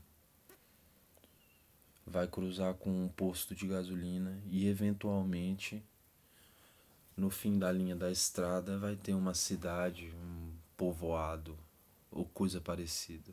vai 2.07 2.29
cruzar 2.29 2.75
com 2.75 3.07
um 3.07 3.09
posto 3.09 3.55
de 3.55 3.67
gasolina 3.67 4.39
e 4.51 4.69
eventualmente 4.69 5.83
no 7.17 7.31
fim 7.31 7.59
da 7.59 7.73
linha 7.73 7.97
da 7.97 8.11
estrada 8.11 8.79
vai 8.79 8.95
ter 8.95 9.15
uma 9.15 9.33
cidade, 9.33 10.13
um 10.15 10.53
povoado 10.77 11.59
ou 12.11 12.27
coisa 12.27 12.61
parecida. 12.61 13.33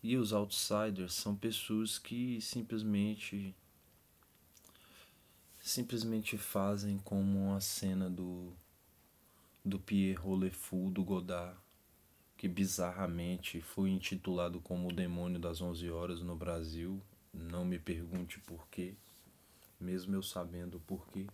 E 0.00 0.16
os 0.16 0.32
outsiders 0.32 1.14
são 1.14 1.34
pessoas 1.34 1.98
que 1.98 2.40
simplesmente 2.40 3.52
simplesmente 5.70 6.36
fazem 6.36 6.98
como 6.98 7.54
a 7.54 7.60
cena 7.60 8.10
do 8.10 8.52
do 9.64 9.78
Pierrot 9.78 10.44
Le 10.44 10.50
Fou 10.50 10.90
do 10.90 11.04
Godard, 11.04 11.56
que 12.36 12.48
bizarramente 12.48 13.60
foi 13.60 13.90
intitulado 13.90 14.60
como 14.60 14.88
O 14.88 14.92
Demônio 14.92 15.38
das 15.38 15.60
Onze 15.60 15.88
Horas 15.90 16.22
no 16.22 16.34
Brasil. 16.34 17.00
Não 17.32 17.64
me 17.64 17.78
pergunte 17.78 18.40
por 18.40 18.66
quê, 18.68 18.94
mesmo 19.78 20.14
eu 20.16 20.22
sabendo 20.22 20.78
o 20.78 20.80
porquê. 20.80 21.26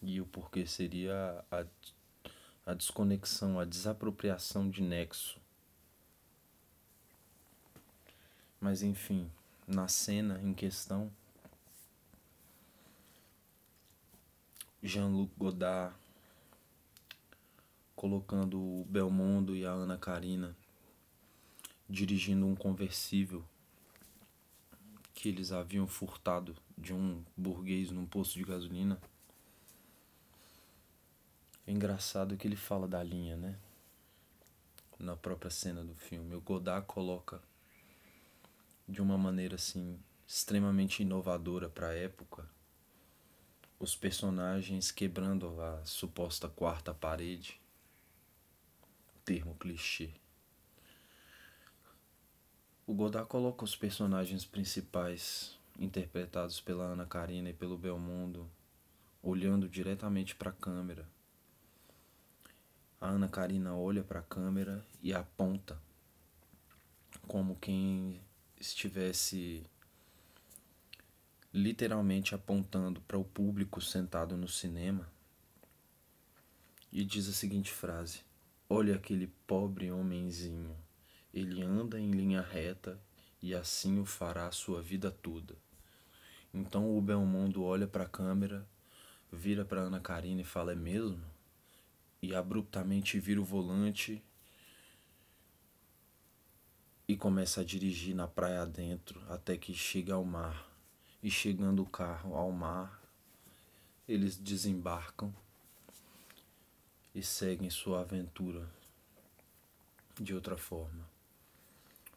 E 0.00 0.20
o 0.20 0.26
porquê 0.26 0.66
seria 0.66 1.44
a, 1.50 1.64
a 2.66 2.74
desconexão, 2.74 3.58
a 3.58 3.64
desapropriação 3.64 4.70
de 4.70 4.82
nexo. 4.82 5.40
Mas 8.60 8.82
enfim, 8.82 9.28
na 9.66 9.88
cena 9.88 10.40
em 10.42 10.52
questão, 10.54 11.10
Jean-Luc 14.84 15.30
Godard 15.38 15.94
colocando 17.94 18.60
o 18.60 18.84
Belmondo 18.86 19.54
e 19.54 19.64
a 19.64 19.70
Ana 19.70 19.96
Karina 19.96 20.56
dirigindo 21.88 22.44
um 22.46 22.56
conversível 22.56 23.44
que 25.14 25.28
eles 25.28 25.52
haviam 25.52 25.86
furtado 25.86 26.56
de 26.76 26.92
um 26.92 27.24
burguês 27.36 27.92
num 27.92 28.04
posto 28.04 28.34
de 28.34 28.42
gasolina. 28.42 29.00
É 31.64 31.70
engraçado 31.70 32.36
que 32.36 32.48
ele 32.48 32.56
fala 32.56 32.88
da 32.88 33.00
linha, 33.04 33.36
né? 33.36 33.56
Na 34.98 35.16
própria 35.16 35.50
cena 35.50 35.84
do 35.84 35.94
filme. 35.94 36.34
O 36.34 36.40
Godard 36.40 36.86
coloca 36.88 37.40
de 38.88 39.00
uma 39.00 39.16
maneira 39.16 39.54
assim 39.54 39.96
extremamente 40.26 41.02
inovadora 41.02 41.68
para 41.68 41.90
a 41.90 41.94
época 41.94 42.50
os 43.82 43.96
personagens 43.96 44.92
quebrando 44.92 45.60
a 45.60 45.84
suposta 45.84 46.48
quarta 46.48 46.94
parede, 46.94 47.60
termo 49.24 49.56
clichê. 49.56 50.10
O 52.86 52.94
Godard 52.94 53.28
coloca 53.28 53.64
os 53.64 53.74
personagens 53.74 54.44
principais, 54.44 55.58
interpretados 55.80 56.60
pela 56.60 56.84
Ana 56.84 57.04
Karina 57.04 57.50
e 57.50 57.52
pelo 57.52 57.76
Belmondo, 57.76 58.48
olhando 59.20 59.68
diretamente 59.68 60.36
para 60.36 60.50
a 60.50 60.54
câmera. 60.54 61.04
A 63.00 63.08
Ana 63.08 63.26
Karina 63.26 63.74
olha 63.74 64.04
para 64.04 64.20
a 64.20 64.22
câmera 64.22 64.86
e 65.02 65.12
aponta, 65.12 65.76
como 67.26 67.56
quem 67.56 68.20
estivesse 68.60 69.66
literalmente 71.52 72.34
apontando 72.34 73.00
para 73.02 73.18
o 73.18 73.24
público 73.24 73.80
sentado 73.80 74.36
no 74.36 74.48
cinema, 74.48 75.06
e 76.90 77.04
diz 77.04 77.28
a 77.28 77.32
seguinte 77.32 77.70
frase: 77.70 78.20
Olha 78.68 78.96
aquele 78.96 79.26
pobre 79.46 79.90
homenzinho, 79.90 80.76
ele 81.32 81.62
anda 81.62 82.00
em 82.00 82.10
linha 82.10 82.40
reta 82.40 83.00
e 83.40 83.54
assim 83.54 83.98
o 83.98 84.04
fará 84.04 84.46
a 84.46 84.52
sua 84.52 84.80
vida 84.80 85.10
toda. 85.10 85.56
Então 86.54 86.96
o 86.96 87.00
Belmondo 87.00 87.62
olha 87.64 87.86
para 87.86 88.04
a 88.04 88.08
câmera, 88.08 88.66
vira 89.30 89.64
para 89.64 89.80
Ana 89.80 90.00
Karina 90.00 90.40
e 90.40 90.44
fala: 90.44 90.72
É 90.72 90.76
mesmo? 90.76 91.22
E 92.22 92.34
abruptamente 92.34 93.18
vira 93.18 93.40
o 93.40 93.44
volante 93.44 94.22
e 97.08 97.16
começa 97.16 97.62
a 97.62 97.64
dirigir 97.64 98.14
na 98.14 98.28
praia 98.28 98.62
adentro 98.62 99.20
até 99.28 99.56
que 99.56 99.74
chega 99.74 100.14
ao 100.14 100.24
mar 100.24 100.71
e 101.22 101.30
chegando 101.30 101.82
o 101.82 101.86
carro 101.86 102.34
ao 102.34 102.50
mar, 102.50 103.00
eles 104.08 104.36
desembarcam 104.36 105.32
e 107.14 107.22
seguem 107.22 107.70
sua 107.70 108.00
aventura 108.00 108.68
de 110.20 110.34
outra 110.34 110.56
forma. 110.56 111.08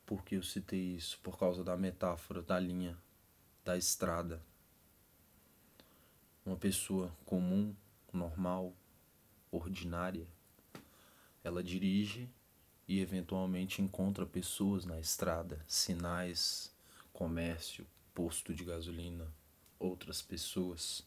Por 0.05 0.23
que 0.23 0.35
eu 0.35 0.43
citei 0.43 0.95
isso? 0.95 1.19
Por 1.21 1.37
causa 1.37 1.63
da 1.63 1.77
metáfora 1.77 2.41
da 2.41 2.59
linha, 2.59 2.97
da 3.63 3.77
estrada. 3.77 4.41
Uma 6.45 6.55
pessoa 6.55 7.15
comum, 7.25 7.75
normal, 8.11 8.73
ordinária, 9.51 10.27
ela 11.43 11.63
dirige 11.63 12.29
e 12.87 12.99
eventualmente 12.99 13.81
encontra 13.81 14.25
pessoas 14.25 14.85
na 14.85 14.99
estrada, 14.99 15.63
sinais, 15.67 16.71
comércio, 17.11 17.85
posto 18.15 18.53
de 18.53 18.63
gasolina, 18.63 19.31
outras 19.77 20.21
pessoas. 20.21 21.05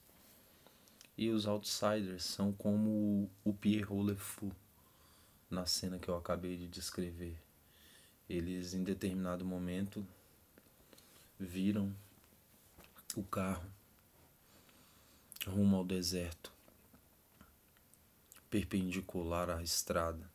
E 1.17 1.31
os 1.31 1.47
outsiders 1.49 2.23
são 2.23 2.53
como 2.53 3.29
o 3.43 3.53
Pierrot 3.53 4.07
Le 4.07 4.17
Fou 4.17 4.53
na 5.51 5.67
cena 5.67 5.99
que 5.99 6.09
eu 6.09 6.17
acabei 6.17 6.57
de 6.57 6.69
descrever. 6.69 7.37
Eles 8.29 8.75
em 8.75 8.85
determinado 8.85 9.45
momento 9.45 10.07
viram 11.41 11.93
o 13.17 13.23
carro 13.23 13.67
rumo 15.47 15.77
ao 15.77 15.85
deserto, 15.85 16.53
perpendicular 18.51 19.49
à 19.49 19.63
estrada, 19.63 20.31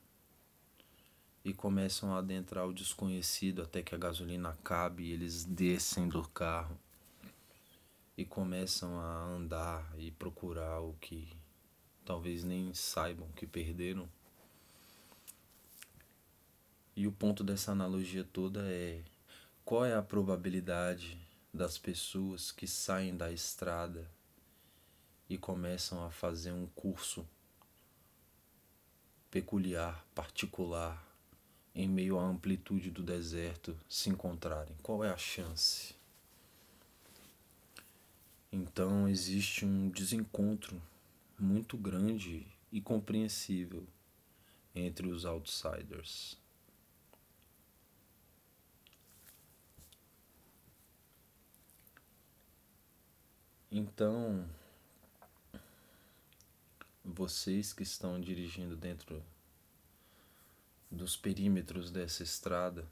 e 1.44 1.54
começam 1.54 2.14
a 2.14 2.20
adentrar 2.20 2.66
o 2.68 2.74
desconhecido 2.74 3.62
até 3.62 3.82
que 3.82 3.94
a 3.94 3.98
gasolina 3.98 4.50
acabe 4.50 5.04
e 5.04 5.12
eles 5.12 5.44
descem 5.44 6.08
do 6.08 6.26
carro 6.30 6.80
e 8.18 8.24
começam 8.24 9.00
a 9.00 9.24
andar 9.24 9.94
e 9.98 10.12
procurar 10.12 10.80
o 10.80 10.94
que 11.02 11.36
talvez 12.06 12.44
nem 12.44 12.74
saibam 12.74 13.28
que 13.32 13.46
perderam. 13.46 14.08
E 16.96 17.08
o 17.08 17.12
ponto 17.12 17.44
dessa 17.44 17.72
analogia 17.72 18.24
toda 18.24 18.62
é 18.72 19.04
qual 19.66 19.84
é 19.84 19.96
a 19.96 20.02
probabilidade 20.02 21.20
das 21.54 21.78
pessoas 21.78 22.52
que 22.52 22.68
saem 22.68 23.18
da 23.18 23.32
estrada 23.32 24.10
e 25.28 25.38
começam 25.38 26.06
a 26.06 26.12
fazer 26.12 26.52
um 26.52 26.68
curso 26.68 27.28
peculiar, 29.32 30.06
particular, 30.14 31.13
em 31.76 31.88
meio 31.88 32.20
à 32.20 32.24
amplitude 32.24 32.92
do 32.92 33.02
deserto 33.02 33.76
se 33.90 34.10
encontrarem? 34.10 34.76
Qual 34.82 35.04
é 35.04 35.10
a 35.10 35.18
chance? 35.18 35.96
Então 38.52 39.08
existe 39.08 39.66
um 39.66 39.90
desencontro 39.90 40.82
muito 41.40 41.76
grande 41.76 42.46
e 42.72 42.80
compreensível 42.80 43.86
entre 44.76 45.08
os 45.08 45.26
outsiders. 45.26 46.38
Então, 53.72 54.48
vocês 57.04 57.74
que 57.74 57.82
estão 57.82 58.22
dirigindo 58.22 58.76
dentro 58.76 59.24
dos 60.94 61.18
perímetros 61.18 61.90
dessa 61.90 62.22
estrada, 62.22 62.88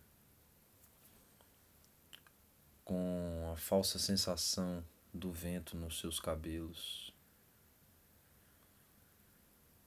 com 2.84 3.52
a 3.54 3.56
falsa 3.56 3.99
sensação 3.99 4.84
do 5.14 5.32
vento 5.32 5.78
nos 5.78 5.99
seus 5.99 6.20
cabelos, 6.20 7.14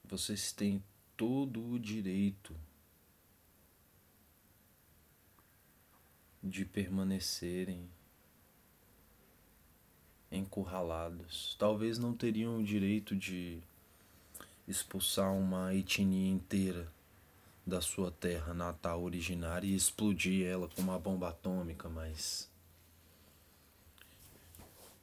vocês 0.05 0.53
têm 0.53 0.83
todo 1.17 1.73
o 1.73 1.79
direito 1.79 2.55
de 6.41 6.65
permanecerem 6.65 7.91
encurralados. 10.31 11.57
Talvez 11.59 11.99
não 11.99 12.15
teriam 12.15 12.59
o 12.61 12.65
direito 12.65 13.17
de 13.17 13.61
expulsar 14.69 15.33
uma 15.33 15.75
etnia 15.75 16.31
inteira 16.31 16.94
da 17.67 17.81
sua 17.81 18.11
terra 18.11 18.53
natal 18.53 19.03
originária 19.03 19.67
e 19.67 19.75
explodir 19.75 20.47
ela 20.47 20.69
com 20.69 20.83
uma 20.83 20.99
bomba 20.99 21.31
atômica, 21.31 21.89
mas 21.89 22.51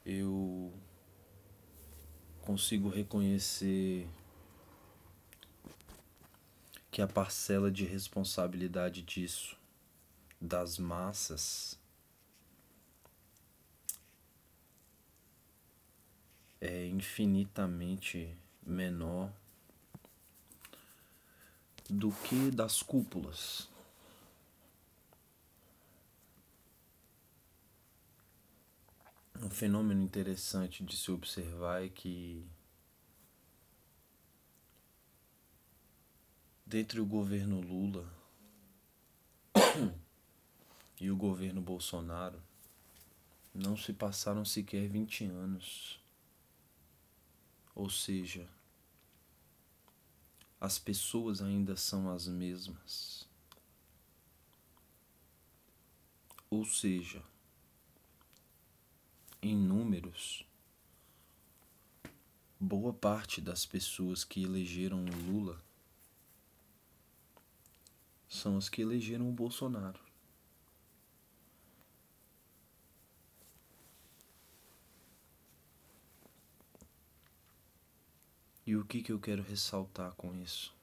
eu 0.05 0.72
consigo 2.41 2.89
reconhecer 2.89 4.07
que 6.91 7.01
a 7.01 7.07
parcela 7.07 7.72
de 7.72 7.86
responsabilidade 7.86 9.01
disso, 9.01 9.57
das 10.39 10.78
massas, 10.78 11.80
é 16.59 16.86
infinitamente 16.86 18.36
menor 18.62 19.32
do 21.92 22.10
que 22.10 22.50
das 22.50 22.82
cúpulas. 22.82 23.68
Um 29.42 29.50
fenômeno 29.50 30.02
interessante 30.02 30.86
de 30.86 30.96
se 30.96 31.12
observar 31.12 31.84
é 31.84 31.89
que 31.89 32.48
dentre 36.66 37.02
o 37.02 37.06
governo 37.06 37.60
Lula 37.60 38.10
e 40.98 41.12
o 41.12 41.18
governo 41.18 41.60
Bolsonaro 41.60 42.42
não 43.54 43.76
se 43.76 43.92
passaram 43.92 44.46
sequer 44.46 44.88
20 44.88 45.26
anos. 45.26 46.00
Ou 47.76 47.89
seja, 47.89 48.48
as 50.62 50.78
pessoas 50.78 51.41
ainda 51.41 51.76
são 51.76 52.07
as 52.07 52.28
mesmas. 52.28 53.28
Ou 56.51 56.64
seja, 56.64 57.24
em 59.41 59.57
números, 59.57 60.45
boa 62.59 62.93
parte 62.93 63.41
das 63.41 63.66
pessoas 63.66 64.24
que 64.24 64.43
elegeram 64.43 65.03
o 65.03 65.32
Lula 65.32 65.59
são 68.30 68.55
as 68.55 68.70
que 68.70 68.84
elegeram 68.84 69.28
o 69.28 69.34
Bolsonaro. 69.34 70.11
E 78.66 78.76
o 78.76 78.86
que, 78.86 79.01
que 79.01 79.12
eu 79.12 79.20
quero 79.20 79.41
ressaltar 79.41 80.14
com 80.14 80.36
isso? 80.36 80.76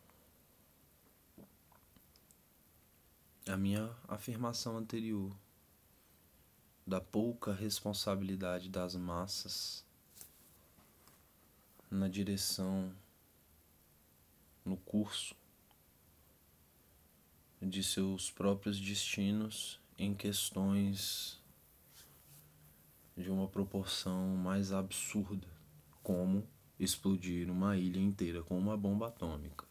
A 3.47 3.57
minha 3.57 3.95
afirmação 4.09 4.77
anterior 4.77 5.33
da 6.85 7.01
pouca 7.01 7.53
responsabilidade 7.53 8.69
das 8.69 8.97
massas 8.97 9.85
na 11.91 12.09
direção, 12.09 12.93
no 14.65 14.77
curso 14.77 15.37
de 17.61 17.83
seus 17.83 18.31
próprios 18.31 18.81
destinos 18.81 19.81
em 19.97 20.15
questões 20.15 21.41
de 23.17 23.31
uma 23.31 23.49
proporção 23.49 24.37
mais 24.37 24.73
absurda, 24.73 25.49
como 26.03 26.47
explodir 26.79 27.51
uma 27.51 27.77
ilha 27.77 28.01
inteira 28.01 28.43
com 28.43 28.59
uma 28.59 28.77
bomba 28.77 29.09
atômica. 29.09 29.67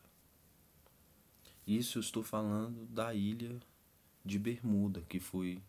Isso 1.65 1.97
eu 1.97 2.01
estou 2.01 2.23
falando 2.23 2.85
da 2.85 3.13
ilha 3.13 3.59
de 4.23 4.37
Bermuda, 4.39 5.01
que 5.07 5.19
foi 5.19 5.61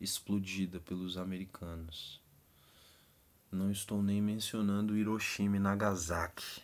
explodida 0.00 0.80
pelos 0.80 1.16
americanos. 1.16 2.20
Não 3.50 3.70
estou 3.70 4.02
nem 4.02 4.20
mencionando 4.20 4.96
Hiroshima 4.96 5.56
e 5.56 5.60
Nagasaki. 5.60 6.62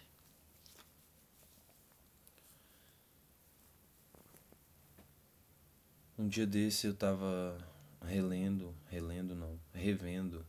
Um 6.19 6.29
dia 6.29 6.47
desse 6.47 6.87
eu 6.87 6.93
estava 6.93 7.59
relendo, 8.03 8.75
relendo 8.89 9.35
não, 9.35 9.59
revendo 9.73 10.47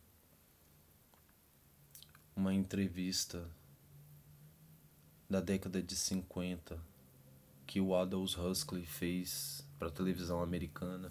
uma 2.35 2.53
entrevista 2.53 3.47
da 5.29 5.39
década 5.39 5.81
de 5.81 5.95
50 5.95 6.79
que 7.65 7.79
o 7.79 7.93
Aldous 7.93 8.37
Huxley 8.37 8.85
fez 8.85 9.67
para 9.79 9.87
a 9.87 9.91
televisão 9.91 10.41
americana. 10.41 11.09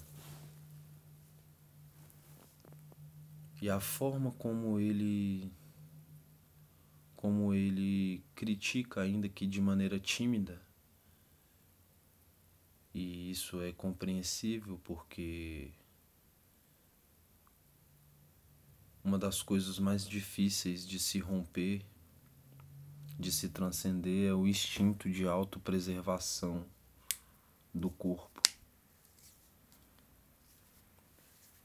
E 3.61 3.71
a 3.71 3.81
forma 3.81 4.33
como 4.33 4.79
ele 4.79 5.51
como 7.17 7.55
ele 7.55 8.25
critica 8.35 9.03
ainda 9.03 9.29
que 9.29 9.47
de 9.47 9.61
maneira 9.61 10.01
tímida 10.01 10.61
e 12.95 13.31
isso 13.31 13.63
é 13.63 13.73
compreensível 13.73 14.79
porque 14.85 15.71
uma 19.05 19.19
das 19.19 19.43
coisas 19.43 19.79
mais 19.79 20.07
difíceis 20.07 20.87
de 20.87 20.99
se 20.99 21.19
romper, 21.19 21.85
de 23.19 23.33
se 23.33 23.49
transcender, 23.49 24.31
é 24.31 24.35
o 24.35 24.47
instinto 24.47 25.11
de 25.11 25.27
autopreservação 25.27 26.65
do 27.75 27.91
corpo. 27.91 28.41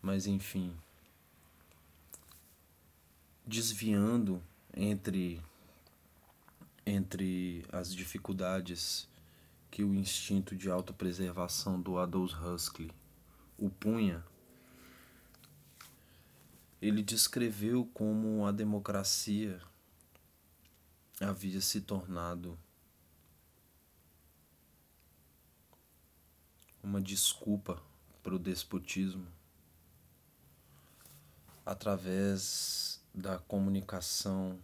Mas 0.01 0.25
enfim, 0.25 0.75
desviando 3.45 4.41
entre 4.75 5.41
entre 6.85 7.65
as 7.69 7.93
dificuldades 7.93 9.09
que 9.69 9.83
o 9.83 9.93
instinto 9.93 10.55
de 10.55 10.69
autopreservação 10.69 11.81
do 11.81 11.97
Adolf 11.97 12.33
Huxley 12.33 12.89
o 13.57 13.69
punha 13.69 14.23
ele 16.81 17.01
descreveu 17.01 17.85
como 17.93 18.45
a 18.45 18.51
democracia 18.51 19.61
havia 21.19 21.59
se 21.59 21.81
tornado 21.81 22.57
uma 26.83 27.01
desculpa 27.01 27.81
para 28.21 28.35
o 28.35 28.39
despotismo 28.39 29.27
através 31.65 33.03
da 33.13 33.39
comunicação 33.39 34.57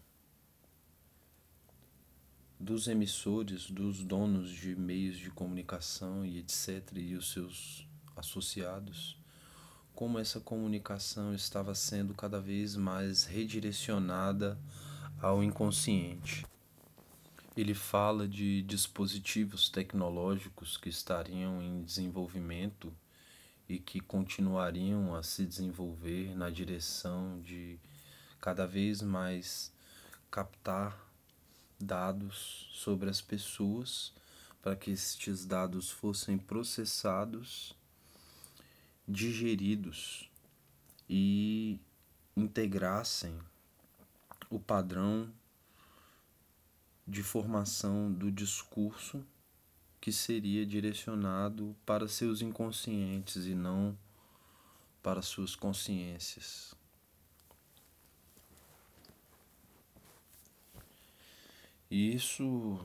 dos 2.59 2.88
emissores, 2.88 3.70
dos 3.70 4.03
donos 4.05 4.49
de 4.49 4.74
meios 4.76 5.18
de 5.18 5.30
comunicação 5.30 6.26
e 6.26 6.38
etc., 6.38 6.91
e 6.95 7.16
os 7.16 7.34
seus 7.34 7.86
associados, 8.16 9.18
como 9.95 10.19
essa 10.19 10.39
comunicação 10.39 11.33
estava 11.33 11.75
sendo 11.75 12.13
cada 12.13 12.39
vez 12.39 12.75
mais 12.75 13.25
redirecionada 13.25 14.57
ao 15.21 15.43
inconsciente. 15.43 16.45
Ele 17.55 17.73
fala 17.73 18.27
de 18.27 18.63
dispositivos 18.63 19.69
tecnológicos 19.69 20.75
que 20.75 20.89
estariam 20.89 21.61
em 21.61 21.83
desenvolvimento 21.83 22.91
e 23.69 23.77
que 23.77 23.99
continuariam 23.99 25.15
a 25.15 25.21
se 25.21 25.45
desenvolver 25.45 26.35
na 26.35 26.49
direção 26.49 27.39
de 27.41 27.79
cada 28.41 28.65
vez 28.65 29.01
mais 29.01 29.71
captar 30.29 30.97
dados 31.79 32.69
sobre 32.73 33.09
as 33.09 33.21
pessoas 33.21 34.11
para 34.61 34.75
que 34.75 34.91
estes 34.91 35.45
dados 35.45 35.91
fossem 35.91 36.37
processados, 36.37 37.75
digeridos 39.08 40.30
e 41.10 41.80
integrassem 42.36 43.38
o 44.49 44.60
padrão 44.60 45.32
de 47.08 47.22
formação 47.22 48.12
do 48.12 48.32
discurso 48.32 49.26
que 49.99 50.12
seria 50.12 50.66
direcionado 50.66 51.76
para 51.86 52.08
seus 52.08 52.41
inconscientes 52.41 53.45
e 53.45 53.56
não 53.56 53.97
para 55.01 55.22
suas 55.22 55.56
consciências. 55.56 56.74
E 61.91 62.16
isso, 62.16 62.84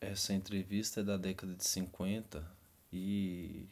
essa 0.00 0.32
entrevista 0.32 1.00
é 1.00 1.04
da 1.04 1.16
década 1.16 1.54
de 1.54 1.64
50 1.64 2.50
e 2.92 3.68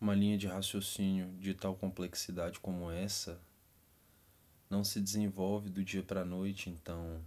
uma 0.00 0.14
linha 0.14 0.38
de 0.38 0.46
raciocínio 0.46 1.32
de 1.38 1.54
tal 1.54 1.74
complexidade 1.76 2.60
como 2.60 2.90
essa 2.90 3.40
não 4.70 4.84
se 4.84 5.00
desenvolve 5.00 5.70
do 5.70 5.82
dia 5.82 6.02
para 6.02 6.20
a 6.22 6.24
noite, 6.24 6.70
então 6.70 7.22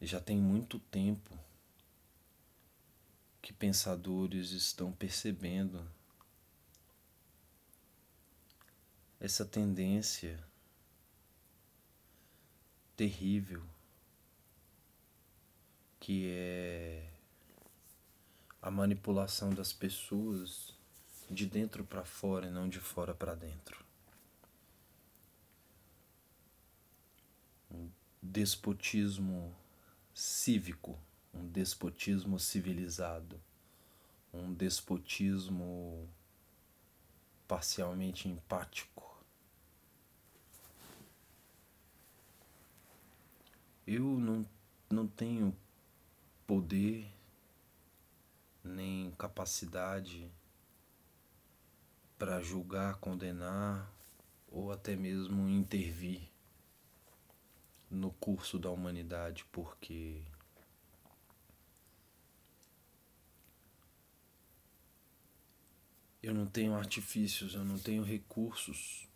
já 0.00 0.20
tem 0.20 0.36
muito 0.36 0.78
tempo 0.78 1.38
que 3.40 3.52
pensadores 3.52 4.50
estão 4.50 4.90
percebendo 4.92 5.86
essa 9.20 9.44
tendência 9.44 10.42
terrível 12.96 13.62
que 16.00 16.26
é 16.28 17.11
a 18.62 18.70
manipulação 18.70 19.50
das 19.50 19.72
pessoas 19.72 20.72
de 21.28 21.44
dentro 21.44 21.84
para 21.84 22.04
fora 22.04 22.46
e 22.46 22.50
não 22.50 22.68
de 22.68 22.78
fora 22.78 23.12
para 23.12 23.34
dentro. 23.34 23.84
Um 27.70 27.90
despotismo 28.22 29.54
cívico, 30.14 30.98
um 31.34 31.46
despotismo 31.48 32.38
civilizado, 32.38 33.38
um 34.32 34.54
despotismo 34.54 36.08
parcialmente 37.46 38.28
empático 38.28 39.02
Eu 43.86 44.04
não, 44.04 44.46
não 44.88 45.06
tenho 45.06 45.54
poder 46.46 47.06
nem 48.64 49.10
capacidade 49.12 50.30
para 52.18 52.40
julgar, 52.40 52.96
condenar 52.96 53.92
ou 54.48 54.70
até 54.70 54.94
mesmo 54.94 55.48
intervir 55.48 56.30
no 57.90 58.10
curso 58.12 58.58
da 58.58 58.70
humanidade, 58.70 59.44
porque 59.50 60.22
eu 66.22 66.32
não 66.32 66.46
tenho 66.46 66.74
artifícios, 66.74 67.54
eu 67.54 67.64
não 67.64 67.78
tenho 67.78 68.04
recursos 68.04 69.08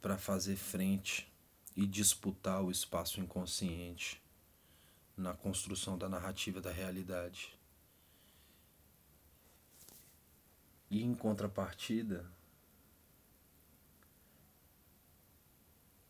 para 0.00 0.16
fazer 0.16 0.56
frente 0.56 1.30
e 1.76 1.86
disputar 1.86 2.62
o 2.62 2.70
espaço 2.70 3.20
inconsciente 3.20 4.20
na 5.16 5.34
construção 5.34 5.98
da 5.98 6.08
narrativa 6.08 6.60
da 6.60 6.72
realidade. 6.72 7.59
E 10.90 11.02
em 11.04 11.14
contrapartida, 11.14 12.28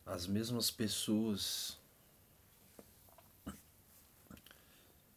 as 0.05 0.25
mesmas 0.25 0.71
pessoas 0.71 1.79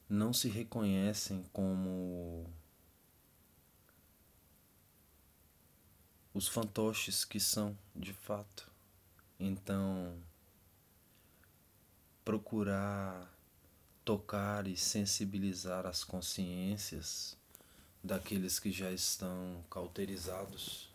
não 0.09 0.33
se 0.33 0.49
reconhecem 0.49 1.43
como 1.53 2.47
os 6.35 6.47
fantoches 6.47 7.25
que 7.25 7.41
são 7.41 7.77
de 7.97 8.13
fato. 8.13 8.71
Então, 9.41 10.23
procurar 12.25 13.33
tocar 14.05 14.67
e 14.67 14.77
sensibilizar 14.77 15.87
as 15.87 16.05
consciências 16.05 17.37
daqueles 18.05 18.61
que 18.61 18.71
já 18.71 18.93
estão 18.93 19.65
cauterizados 19.71 20.93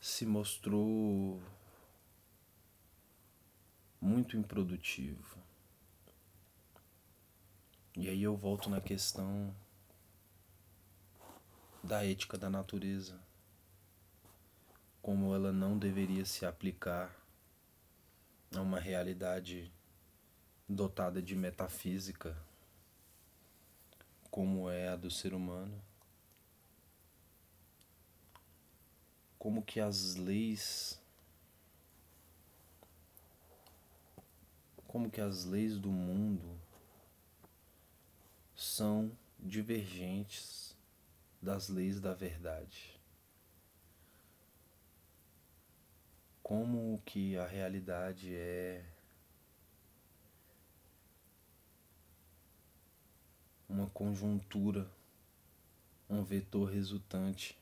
se 0.00 0.24
mostrou 0.24 1.38
muito 4.00 4.36
improdutivo. 4.36 5.38
E 7.94 8.08
aí 8.08 8.22
eu 8.22 8.34
volto 8.34 8.70
na 8.70 8.80
questão 8.80 9.54
da 11.84 12.04
ética 12.04 12.38
da 12.38 12.48
natureza, 12.48 13.20
como 15.02 15.34
ela 15.34 15.52
não 15.52 15.78
deveria 15.78 16.24
se 16.24 16.46
aplicar 16.46 17.14
é 18.54 18.60
uma 18.60 18.78
realidade 18.78 19.72
dotada 20.68 21.22
de 21.22 21.34
metafísica, 21.34 22.36
como 24.32 24.68
é 24.68 24.88
a 24.88 24.96
do 24.96 25.08
ser 25.08 25.32
humano. 25.32 25.80
Como 29.38 29.62
que 29.62 29.78
as 29.78 30.16
leis 30.16 31.00
como 34.88 35.08
que 35.08 35.20
as 35.20 35.44
leis 35.44 35.78
do 35.78 35.90
mundo 35.90 36.60
são 38.56 39.16
divergentes 39.38 40.76
das 41.40 41.68
leis 41.68 42.00
da 42.00 42.12
verdade. 42.12 43.00
como 46.52 47.00
que 47.06 47.34
a 47.38 47.46
realidade 47.46 48.34
é 48.34 48.84
uma 53.72 53.86
conjuntura, 53.88 54.86
um 56.08 56.22
vetor 56.22 56.70
resultante 56.70 57.58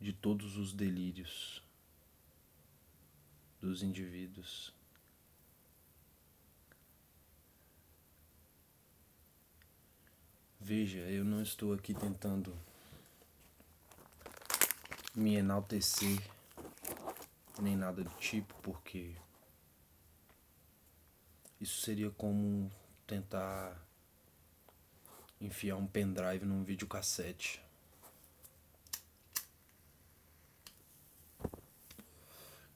de 0.00 0.10
todos 0.10 0.56
os 0.56 0.72
delírios 0.72 1.62
dos 3.60 3.82
indivíduos. 3.82 4.72
Veja, 10.58 11.00
eu 11.00 11.26
não 11.26 11.42
estou 11.42 11.74
aqui 11.74 11.92
tentando 11.92 12.56
me 15.14 15.34
enaltecer 15.34 16.18
nem 17.60 17.76
nada 17.76 18.02
do 18.02 18.10
tipo, 18.14 18.54
porque 18.62 19.14
isso 21.60 21.82
seria 21.82 22.10
como 22.10 22.72
tentar 23.06 23.83
enfiar 25.44 25.76
um 25.76 25.86
pendrive 25.86 26.44
num 26.46 26.64
videocassete. 26.64 27.60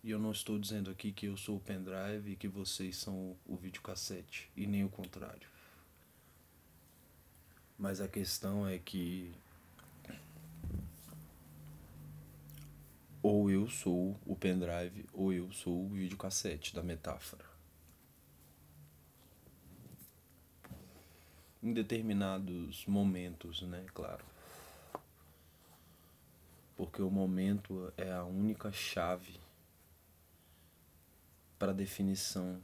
E 0.05 0.11
eu 0.11 0.19
não 0.19 0.31
estou 0.31 0.59
dizendo 0.59 0.91
aqui 0.91 1.12
que 1.12 1.27
eu 1.27 1.37
sou 1.37 1.57
o 1.57 1.61
pendrive 1.61 2.33
e 2.33 2.37
que 2.37 2.47
vocês 2.47 2.97
são 2.97 3.37
o 3.47 3.57
videocassete, 3.57 4.51
e 4.57 4.66
nem 4.66 4.85
o 4.85 4.89
contrário. 4.89 5.49
Mas 7.77 8.01
a 8.01 8.09
questão 8.09 8.66
é 8.66 8.79
que 8.79 9.33
ou 13.23 13.51
eu 13.51 13.69
sou 13.69 14.19
o 14.25 14.37
pendrive 14.37 15.07
ou 15.12 15.33
eu 15.33 15.53
sou 15.53 15.87
o 15.87 15.89
videocassete 15.89 16.75
da 16.75 16.83
metáfora. 16.83 17.48
Em 21.63 21.73
determinados 21.73 22.87
momentos, 22.87 23.63
né, 23.63 23.85
claro. 23.93 24.25
Porque 26.77 27.03
o 27.03 27.11
momento 27.11 27.93
é 27.97 28.13
a 28.13 28.25
única 28.25 28.71
chave 28.71 29.41
para 31.59 31.73
a 31.73 31.75
definição 31.75 32.61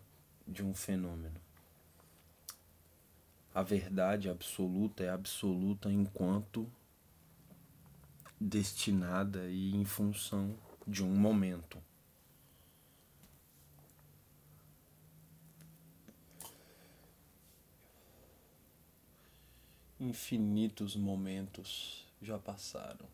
de 0.46 0.62
um 0.62 0.72
fenômeno. 0.72 1.40
A 3.52 3.62
verdade 3.62 4.28
absoluta 4.28 5.02
é 5.02 5.10
absoluta 5.10 5.90
enquanto 5.90 6.70
destinada 8.40 9.48
e 9.48 9.74
em 9.74 9.84
função 9.84 10.56
de 10.86 11.02
um 11.02 11.14
momento. 11.14 11.78
Infinitos 20.04 20.94
momentos 20.94 22.06
já 22.20 22.38
passaram. 22.38 23.08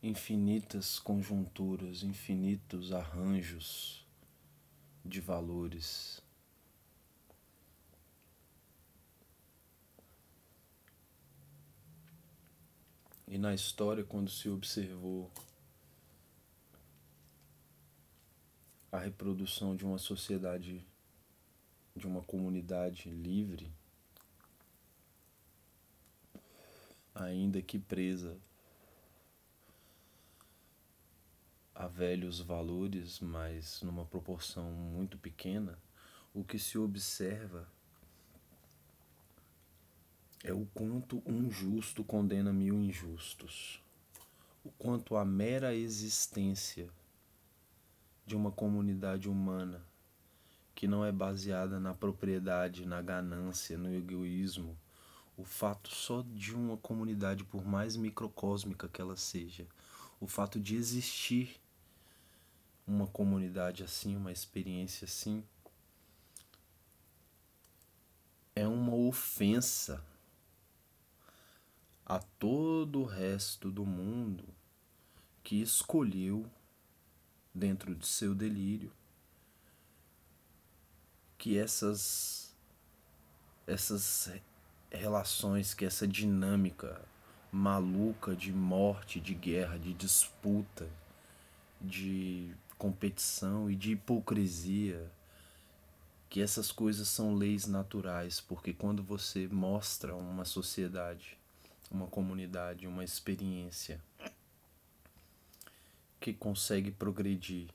Infinitas 0.00 1.00
conjunturas, 1.00 2.04
infinitos 2.04 2.92
arranjos 2.92 4.06
de 5.04 5.20
valores 5.20 6.22
E 13.26 13.36
na 13.36 13.52
história, 13.52 14.04
quando 14.04 14.30
se 14.30 14.48
observou 14.48 15.28
a 18.92 18.98
reprodução 18.98 19.74
de 19.74 19.84
uma 19.84 19.98
sociedade, 19.98 20.86
de 21.94 22.06
uma 22.06 22.22
comunidade 22.22 23.10
livre, 23.10 23.70
ainda 27.24 27.60
que 27.60 27.78
presa 27.78 28.36
a 31.74 31.86
velhos 31.86 32.40
valores, 32.40 33.20
mas 33.20 33.82
numa 33.82 34.04
proporção 34.04 34.70
muito 34.72 35.16
pequena, 35.16 35.78
o 36.34 36.42
que 36.42 36.58
se 36.58 36.76
observa 36.76 37.68
é 40.42 40.52
o 40.52 40.66
quanto 40.74 41.22
um 41.26 41.50
justo 41.50 42.02
condena 42.02 42.52
mil 42.52 42.74
injustos, 42.76 43.82
o 44.64 44.70
quanto 44.72 45.16
a 45.16 45.24
mera 45.24 45.74
existência 45.74 46.88
de 48.26 48.36
uma 48.36 48.50
comunidade 48.50 49.28
humana 49.28 49.82
que 50.74 50.86
não 50.86 51.04
é 51.04 51.10
baseada 51.10 51.80
na 51.80 51.92
propriedade, 51.92 52.86
na 52.86 53.02
ganância, 53.02 53.76
no 53.76 53.92
egoísmo, 53.92 54.78
o 55.38 55.44
fato 55.44 55.88
só 55.88 56.22
de 56.22 56.52
uma 56.52 56.76
comunidade, 56.76 57.44
por 57.44 57.64
mais 57.64 57.96
microcósmica 57.96 58.88
que 58.88 59.00
ela 59.00 59.16
seja, 59.16 59.68
o 60.20 60.26
fato 60.26 60.58
de 60.58 60.74
existir 60.74 61.60
uma 62.84 63.06
comunidade 63.06 63.84
assim, 63.84 64.16
uma 64.16 64.32
experiência 64.32 65.04
assim, 65.04 65.44
é 68.56 68.66
uma 68.66 68.92
ofensa 68.92 70.04
a 72.04 72.18
todo 72.18 73.02
o 73.02 73.04
resto 73.04 73.70
do 73.70 73.86
mundo 73.86 74.44
que 75.44 75.62
escolheu, 75.62 76.50
dentro 77.54 77.94
de 77.94 78.06
seu 78.06 78.34
delírio, 78.34 78.92
que 81.36 81.56
essas, 81.56 82.52
essas 83.66 84.28
relações, 84.90 85.74
que 85.74 85.84
essa 85.84 86.06
dinâmica 86.06 87.00
maluca 87.50 88.34
de 88.34 88.52
morte, 88.52 89.20
de 89.20 89.34
guerra, 89.34 89.78
de 89.78 89.92
disputa, 89.92 90.88
de 91.80 92.52
competição 92.76 93.70
e 93.70 93.74
de 93.74 93.92
hipocrisia, 93.92 95.10
que 96.28 96.42
essas 96.42 96.70
coisas 96.70 97.08
são 97.08 97.34
leis 97.34 97.66
naturais, 97.66 98.40
porque 98.40 98.72
quando 98.72 99.02
você 99.02 99.48
mostra 99.48 100.14
uma 100.14 100.44
sociedade 100.44 101.38
uma 101.90 102.06
comunidade, 102.06 102.86
uma 102.86 103.04
experiência 103.04 104.00
que 106.20 106.32
consegue 106.32 106.90
progredir 106.90 107.68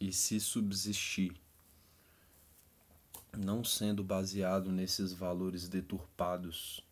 e 0.00 0.12
se 0.12 0.40
subsistir, 0.40 1.32
não 3.36 3.64
sendo 3.64 4.02
baseado 4.02 4.70
nesses 4.70 5.12
valores 5.12 5.68
deturpados, 5.68 6.84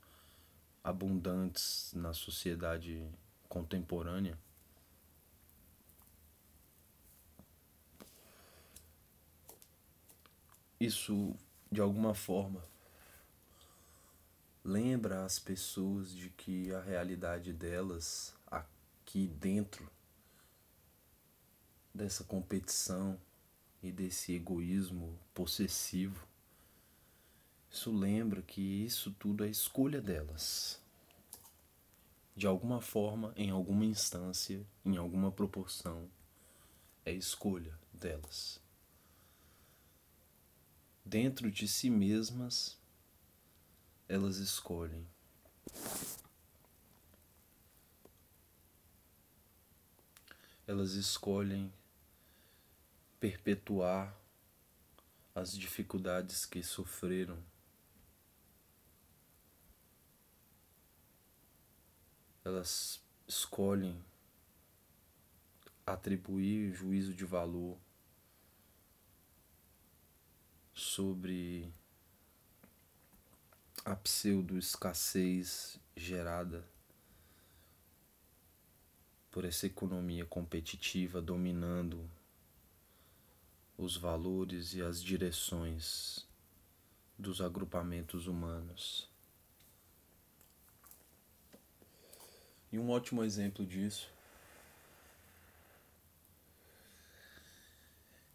abundantes 0.83 1.93
na 1.95 2.13
sociedade 2.13 3.07
contemporânea. 3.49 4.39
Isso, 10.81 11.35
de 11.73 11.81
alguma 11.81 12.15
forma, 12.15 12.65
lembra 14.65 15.25
as 15.25 15.39
pessoas 15.39 16.13
de 16.13 16.31
que 16.31 16.73
a 16.73 16.81
realidade 16.81 17.53
delas 17.53 18.33
aqui 18.47 19.27
dentro 19.27 19.91
dessa 21.93 22.23
competição 22.23 23.19
e 23.83 23.93
desse 23.93 24.35
egoísmo 24.35 25.19
possessivo, 25.33 26.27
isso 27.71 27.93
lembra 27.93 28.43
que 28.43 28.61
isso 28.61 29.13
tudo 29.13 29.45
é 29.45 29.49
escolha 29.49 30.01
delas. 30.01 30.81
De 32.35 32.47
alguma 32.47 32.81
forma, 32.81 33.33
em 33.37 33.51
alguma 33.51 33.85
instância, 33.85 34.65
em 34.85 34.97
alguma 34.97 35.31
proporção, 35.31 36.09
é 37.05 37.13
escolha 37.13 37.79
delas. 37.93 38.61
Dentro 41.05 41.51
de 41.51 41.67
si 41.67 41.91
mesmas 41.91 42.79
elas 44.09 44.39
escolhem. 44.39 45.07
Elas 50.67 50.93
escolhem 50.93 51.73
perpetuar 53.21 54.17
as 55.35 55.57
dificuldades 55.57 56.45
que 56.45 56.63
sofreram. 56.63 57.39
Elas 62.45 63.01
escolhem 63.27 64.03
atribuir 65.87 66.75
juízo 66.75 67.15
de 67.15 67.25
valor 67.25 67.79
sobre 70.73 71.73
a 73.85 73.97
pseudo-escassez 73.97 75.79
gerada 75.97 76.65
por 79.31 79.45
essa 79.45 79.67
economia 79.67 80.25
competitiva 80.25 81.21
dominando 81.21 82.09
os 83.79 83.97
valores 83.97 84.75
e 84.75 84.83
as 84.83 85.01
direções 85.01 86.27
dos 87.17 87.41
agrupamentos 87.41 88.27
humanos. 88.27 89.09
E 92.73 92.79
um 92.79 92.91
ótimo 92.91 93.23
exemplo 93.23 93.65
disso 93.65 94.11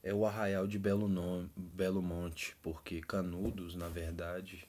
é 0.01 0.13
o 0.13 0.25
arraial 0.25 0.65
de 0.65 0.79
Belo, 0.79 1.07
Nome, 1.07 1.51
Belo 1.55 2.01
Monte, 2.01 2.55
porque 2.63 3.01
Canudos, 3.01 3.75
na 3.75 3.89
verdade, 3.89 4.67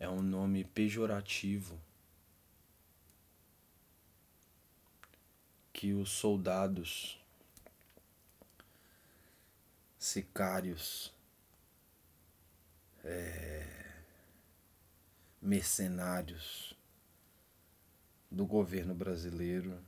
é 0.00 0.08
um 0.08 0.22
nome 0.22 0.64
pejorativo 0.64 1.78
que 5.72 5.92
os 5.92 6.10
soldados 6.10 7.22
sicários 10.04 11.14
é, 13.02 13.66
mercenários 15.40 16.76
do 18.30 18.44
governo 18.44 18.94
brasileiro. 18.94 19.78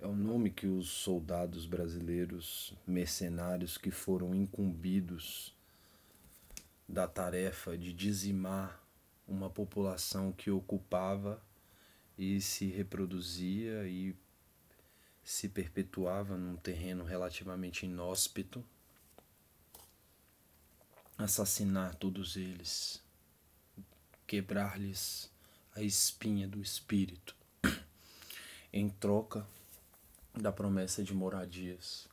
É 0.00 0.08
o 0.08 0.12
nome 0.12 0.50
que 0.50 0.66
os 0.66 0.88
soldados 0.88 1.66
brasileiros 1.66 2.74
mercenários 2.84 3.78
que 3.78 3.92
foram 3.92 4.34
incumbidos 4.34 5.54
da 6.88 7.06
tarefa 7.06 7.78
de 7.78 7.92
dizimar 7.92 8.82
uma 9.28 9.48
população 9.48 10.32
que 10.32 10.50
ocupava 10.50 11.40
e 12.18 12.40
se 12.40 12.66
reproduzia 12.66 13.86
e 13.86 14.16
se 15.28 15.46
perpetuava 15.46 16.38
num 16.38 16.56
terreno 16.56 17.04
relativamente 17.04 17.84
inóspito, 17.84 18.64
assassinar 21.18 21.94
todos 21.96 22.34
eles, 22.34 23.02
quebrar-lhes 24.26 25.30
a 25.76 25.82
espinha 25.82 26.48
do 26.48 26.62
espírito, 26.62 27.36
em 28.72 28.88
troca 28.88 29.46
da 30.32 30.50
promessa 30.50 31.04
de 31.04 31.12
moradias. 31.12 32.08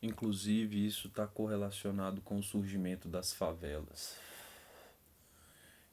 Inclusive, 0.00 0.86
isso 0.86 1.08
está 1.08 1.26
correlacionado 1.26 2.22
com 2.22 2.38
o 2.38 2.42
surgimento 2.42 3.10
das 3.10 3.30
favelas. 3.30 4.16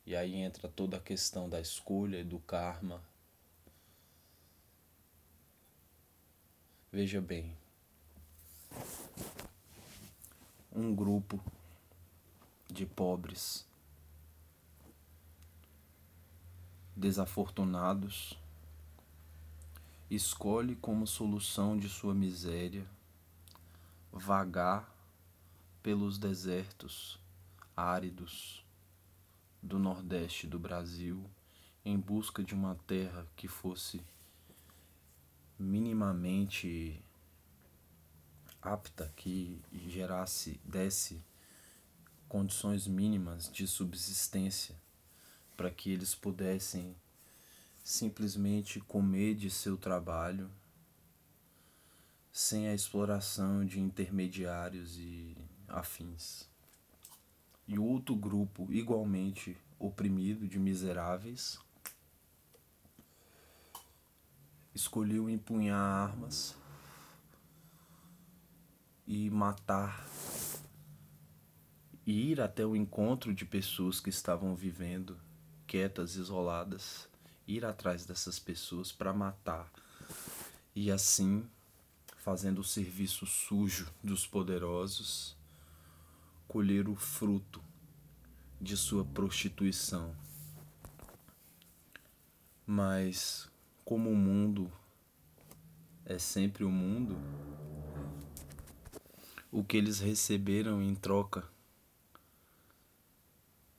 E 0.06 0.16
aí 0.16 0.36
entra 0.36 0.70
toda 0.70 0.96
a 0.96 1.02
questão 1.02 1.50
da 1.50 1.60
escolha 1.60 2.22
e 2.22 2.24
do 2.24 2.40
karma. 2.40 3.04
Veja 6.94 7.20
bem, 7.20 7.58
um 10.72 10.94
grupo 10.94 11.44
de 12.70 12.86
pobres 12.86 13.66
desafortunados 16.96 18.38
escolhe 20.08 20.76
como 20.76 21.08
solução 21.08 21.76
de 21.76 21.90
sua 21.90 22.14
miséria 22.14 22.86
vagar 24.12 24.96
pelos 25.82 26.20
desertos 26.20 27.20
áridos 27.76 28.64
do 29.64 29.80
Nordeste 29.80 30.46
do 30.46 30.60
Brasil 30.60 31.28
em 31.84 32.00
busca 32.00 32.44
de 32.44 32.54
uma 32.54 32.76
terra 32.86 33.26
que 33.36 33.48
fosse 33.48 34.00
minimamente 35.64 37.02
apta, 38.62 39.12
que 39.16 39.62
gerasse, 39.88 40.60
desse 40.64 41.24
condições 42.28 42.88
mínimas 42.88 43.50
de 43.52 43.68
subsistência 43.68 44.76
para 45.56 45.70
que 45.70 45.92
eles 45.92 46.16
pudessem 46.16 46.96
simplesmente 47.84 48.80
comer 48.80 49.36
de 49.36 49.50
seu 49.50 49.78
trabalho 49.78 50.50
sem 52.32 52.68
a 52.68 52.74
exploração 52.74 53.64
de 53.64 53.80
intermediários 53.80 54.98
e 54.98 55.38
afins. 55.68 56.50
E 57.68 57.78
outro 57.78 58.16
grupo 58.16 58.68
igualmente 58.72 59.56
oprimido 59.78 60.48
de 60.48 60.58
miseráveis 60.58 61.60
escolheu 64.74 65.30
empunhar 65.30 65.80
armas 65.80 66.56
e 69.06 69.30
matar 69.30 70.08
e 72.06 72.32
ir 72.32 72.42
até 72.42 72.66
o 72.66 72.76
encontro 72.76 73.34
de 73.34 73.46
pessoas 73.46 74.00
que 74.00 74.10
estavam 74.10 74.56
vivendo 74.56 75.18
quietas, 75.66 76.16
isoladas, 76.16 77.08
ir 77.48 77.66
atrás 77.66 78.06
dessas 78.06 78.40
pessoas 78.40 78.92
para 78.92 79.14
matar 79.14 79.72
e 80.76 80.92
assim 80.92 81.48
fazendo 82.18 82.60
o 82.60 82.64
serviço 82.64 83.26
sujo 83.26 83.92
dos 84.04 84.26
poderosos 84.26 85.36
colher 86.48 86.88
o 86.88 86.96
fruto 86.96 87.62
de 88.62 88.78
sua 88.78 89.04
prostituição. 89.04 90.16
Mas, 92.66 93.50
como 93.84 94.10
o 94.10 94.16
mundo 94.16 94.72
é 96.06 96.18
sempre 96.18 96.64
o 96.64 96.72
mundo, 96.72 97.18
o 99.52 99.64
que 99.64 99.78
eles 99.78 100.00
receberam 100.00 100.82
em 100.82 100.96
troca 100.96 101.48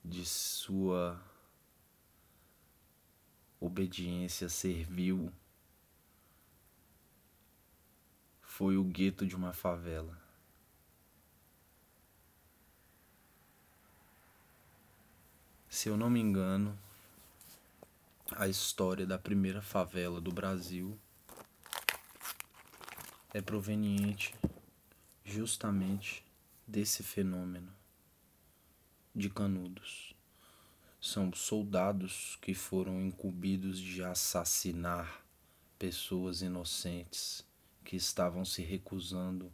de 0.04 0.24
sua 0.24 1.20
obediência 3.58 4.48
servil 4.48 5.32
foi 8.42 8.76
o 8.76 8.84
gueto 8.84 9.26
de 9.26 9.34
uma 9.34 9.52
favela. 9.52 10.22
Se 15.68 15.88
eu 15.88 15.96
não 15.96 16.08
me 16.08 16.20
engano, 16.20 16.78
a 18.32 18.48
história 18.48 19.06
da 19.06 19.18
primeira 19.18 19.60
favela 19.60 20.18
do 20.18 20.32
Brasil 20.32 20.98
é 23.34 23.42
proveniente 23.42 24.34
justamente 25.24 26.24
desse 26.66 27.02
fenômeno 27.02 27.70
de 29.14 29.28
canudos. 29.28 30.14
São 30.98 31.32
soldados 31.34 32.38
que 32.40 32.54
foram 32.54 33.02
incumbidos 33.02 33.78
de 33.78 34.02
assassinar 34.02 35.22
pessoas 35.78 36.40
inocentes 36.40 37.44
que 37.84 37.94
estavam 37.94 38.42
se 38.42 38.62
recusando 38.62 39.52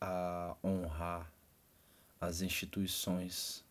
a 0.00 0.56
honrar 0.62 1.30
as 2.20 2.40
instituições 2.40 3.64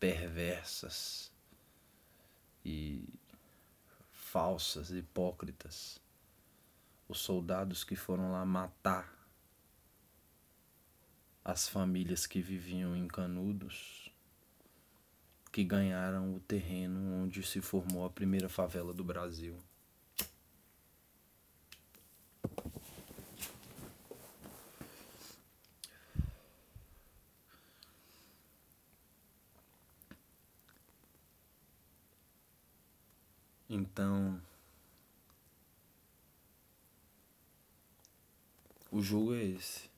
perversas 0.00 1.33
e 2.64 3.08
falsas, 4.10 4.90
hipócritas, 4.90 6.00
os 7.08 7.18
soldados 7.18 7.84
que 7.84 7.94
foram 7.94 8.32
lá 8.32 8.44
matar 8.44 9.14
as 11.44 11.68
famílias 11.68 12.26
que 12.26 12.40
viviam 12.40 12.96
em 12.96 13.06
Canudos, 13.06 14.10
que 15.52 15.62
ganharam 15.62 16.34
o 16.34 16.40
terreno 16.40 17.22
onde 17.22 17.42
se 17.42 17.60
formou 17.60 18.04
a 18.04 18.10
primeira 18.10 18.48
favela 18.48 18.94
do 18.94 19.04
Brasil. 19.04 19.56
Então, 33.76 34.40
o 38.88 39.02
jogo 39.02 39.34
é 39.34 39.42
esse. 39.42 39.90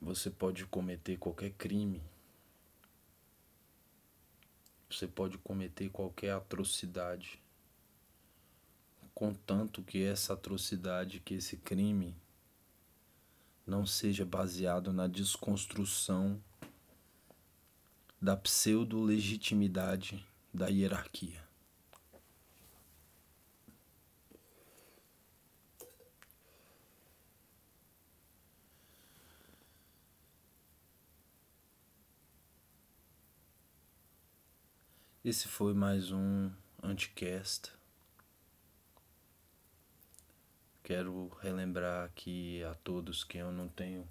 Você 0.00 0.30
pode 0.30 0.64
cometer 0.64 1.18
qualquer 1.18 1.50
crime. 1.50 2.02
Você 4.88 5.06
pode 5.06 5.36
cometer 5.36 5.90
qualquer 5.90 6.30
atrocidade. 6.30 7.38
Contanto 9.14 9.82
que 9.82 10.02
essa 10.02 10.32
atrocidade, 10.32 11.20
que 11.20 11.34
esse 11.34 11.58
crime 11.58 12.16
não 13.66 13.84
seja 13.84 14.24
baseado 14.24 14.90
na 14.90 15.06
desconstrução 15.06 16.42
da 18.20 18.36
pseudo-legitimidade 18.36 20.22
da 20.52 20.66
hierarquia. 20.68 21.42
Esse 35.24 35.48
foi 35.48 35.72
mais 35.72 36.12
um 36.12 36.50
Anticast. 36.82 37.72
Quero 40.82 41.28
relembrar 41.40 42.04
aqui 42.04 42.62
a 42.64 42.74
todos 42.74 43.22
que 43.24 43.38
eu 43.38 43.52
não 43.52 43.68
tenho 43.68 44.06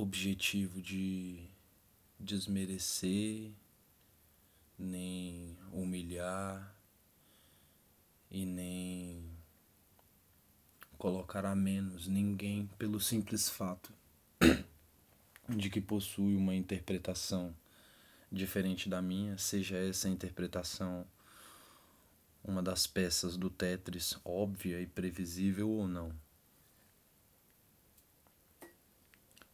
objetivo 0.00 0.80
de 0.80 1.48
desmerecer, 2.18 3.50
nem 4.78 5.56
humilhar 5.72 6.74
e 8.30 8.44
nem 8.44 9.24
colocar 10.96 11.44
a 11.44 11.54
menos 11.54 12.06
ninguém 12.06 12.66
pelo 12.78 13.00
simples 13.00 13.48
fato 13.48 13.92
de 15.48 15.70
que 15.70 15.80
possui 15.80 16.36
uma 16.36 16.54
interpretação 16.54 17.54
diferente 18.30 18.88
da 18.88 19.00
minha, 19.00 19.38
seja 19.38 19.76
essa 19.78 20.08
interpretação 20.08 21.06
uma 22.44 22.62
das 22.62 22.86
peças 22.86 23.36
do 23.36 23.50
Tetris 23.50 24.18
óbvia 24.24 24.80
e 24.80 24.86
previsível 24.86 25.68
ou 25.68 25.86
não. 25.86 26.12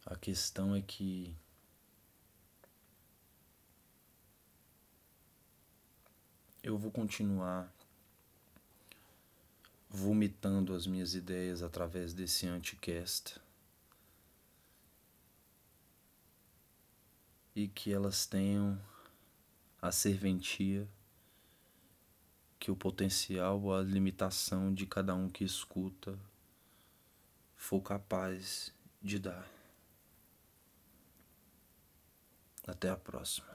A 0.05 0.15
questão 0.15 0.75
é 0.75 0.81
que 0.81 1.35
eu 6.61 6.77
vou 6.77 6.91
continuar 6.91 7.73
vomitando 9.89 10.75
as 10.75 10.85
minhas 10.85 11.15
ideias 11.15 11.63
através 11.63 12.13
desse 12.13 12.45
anticast 12.45 13.39
e 17.55 17.67
que 17.67 17.91
elas 17.91 18.27
tenham 18.27 18.79
a 19.81 19.91
serventia 19.91 20.87
que 22.59 22.69
o 22.69 22.75
potencial 22.75 23.61
ou 23.61 23.73
a 23.73 23.81
limitação 23.81 24.73
de 24.73 24.85
cada 24.85 25.15
um 25.15 25.29
que 25.29 25.43
escuta 25.43 26.19
for 27.55 27.81
capaz 27.81 28.73
de 29.01 29.17
dar. 29.17 29.54
Até 32.67 32.89
a 32.89 32.97
próxima. 32.97 33.54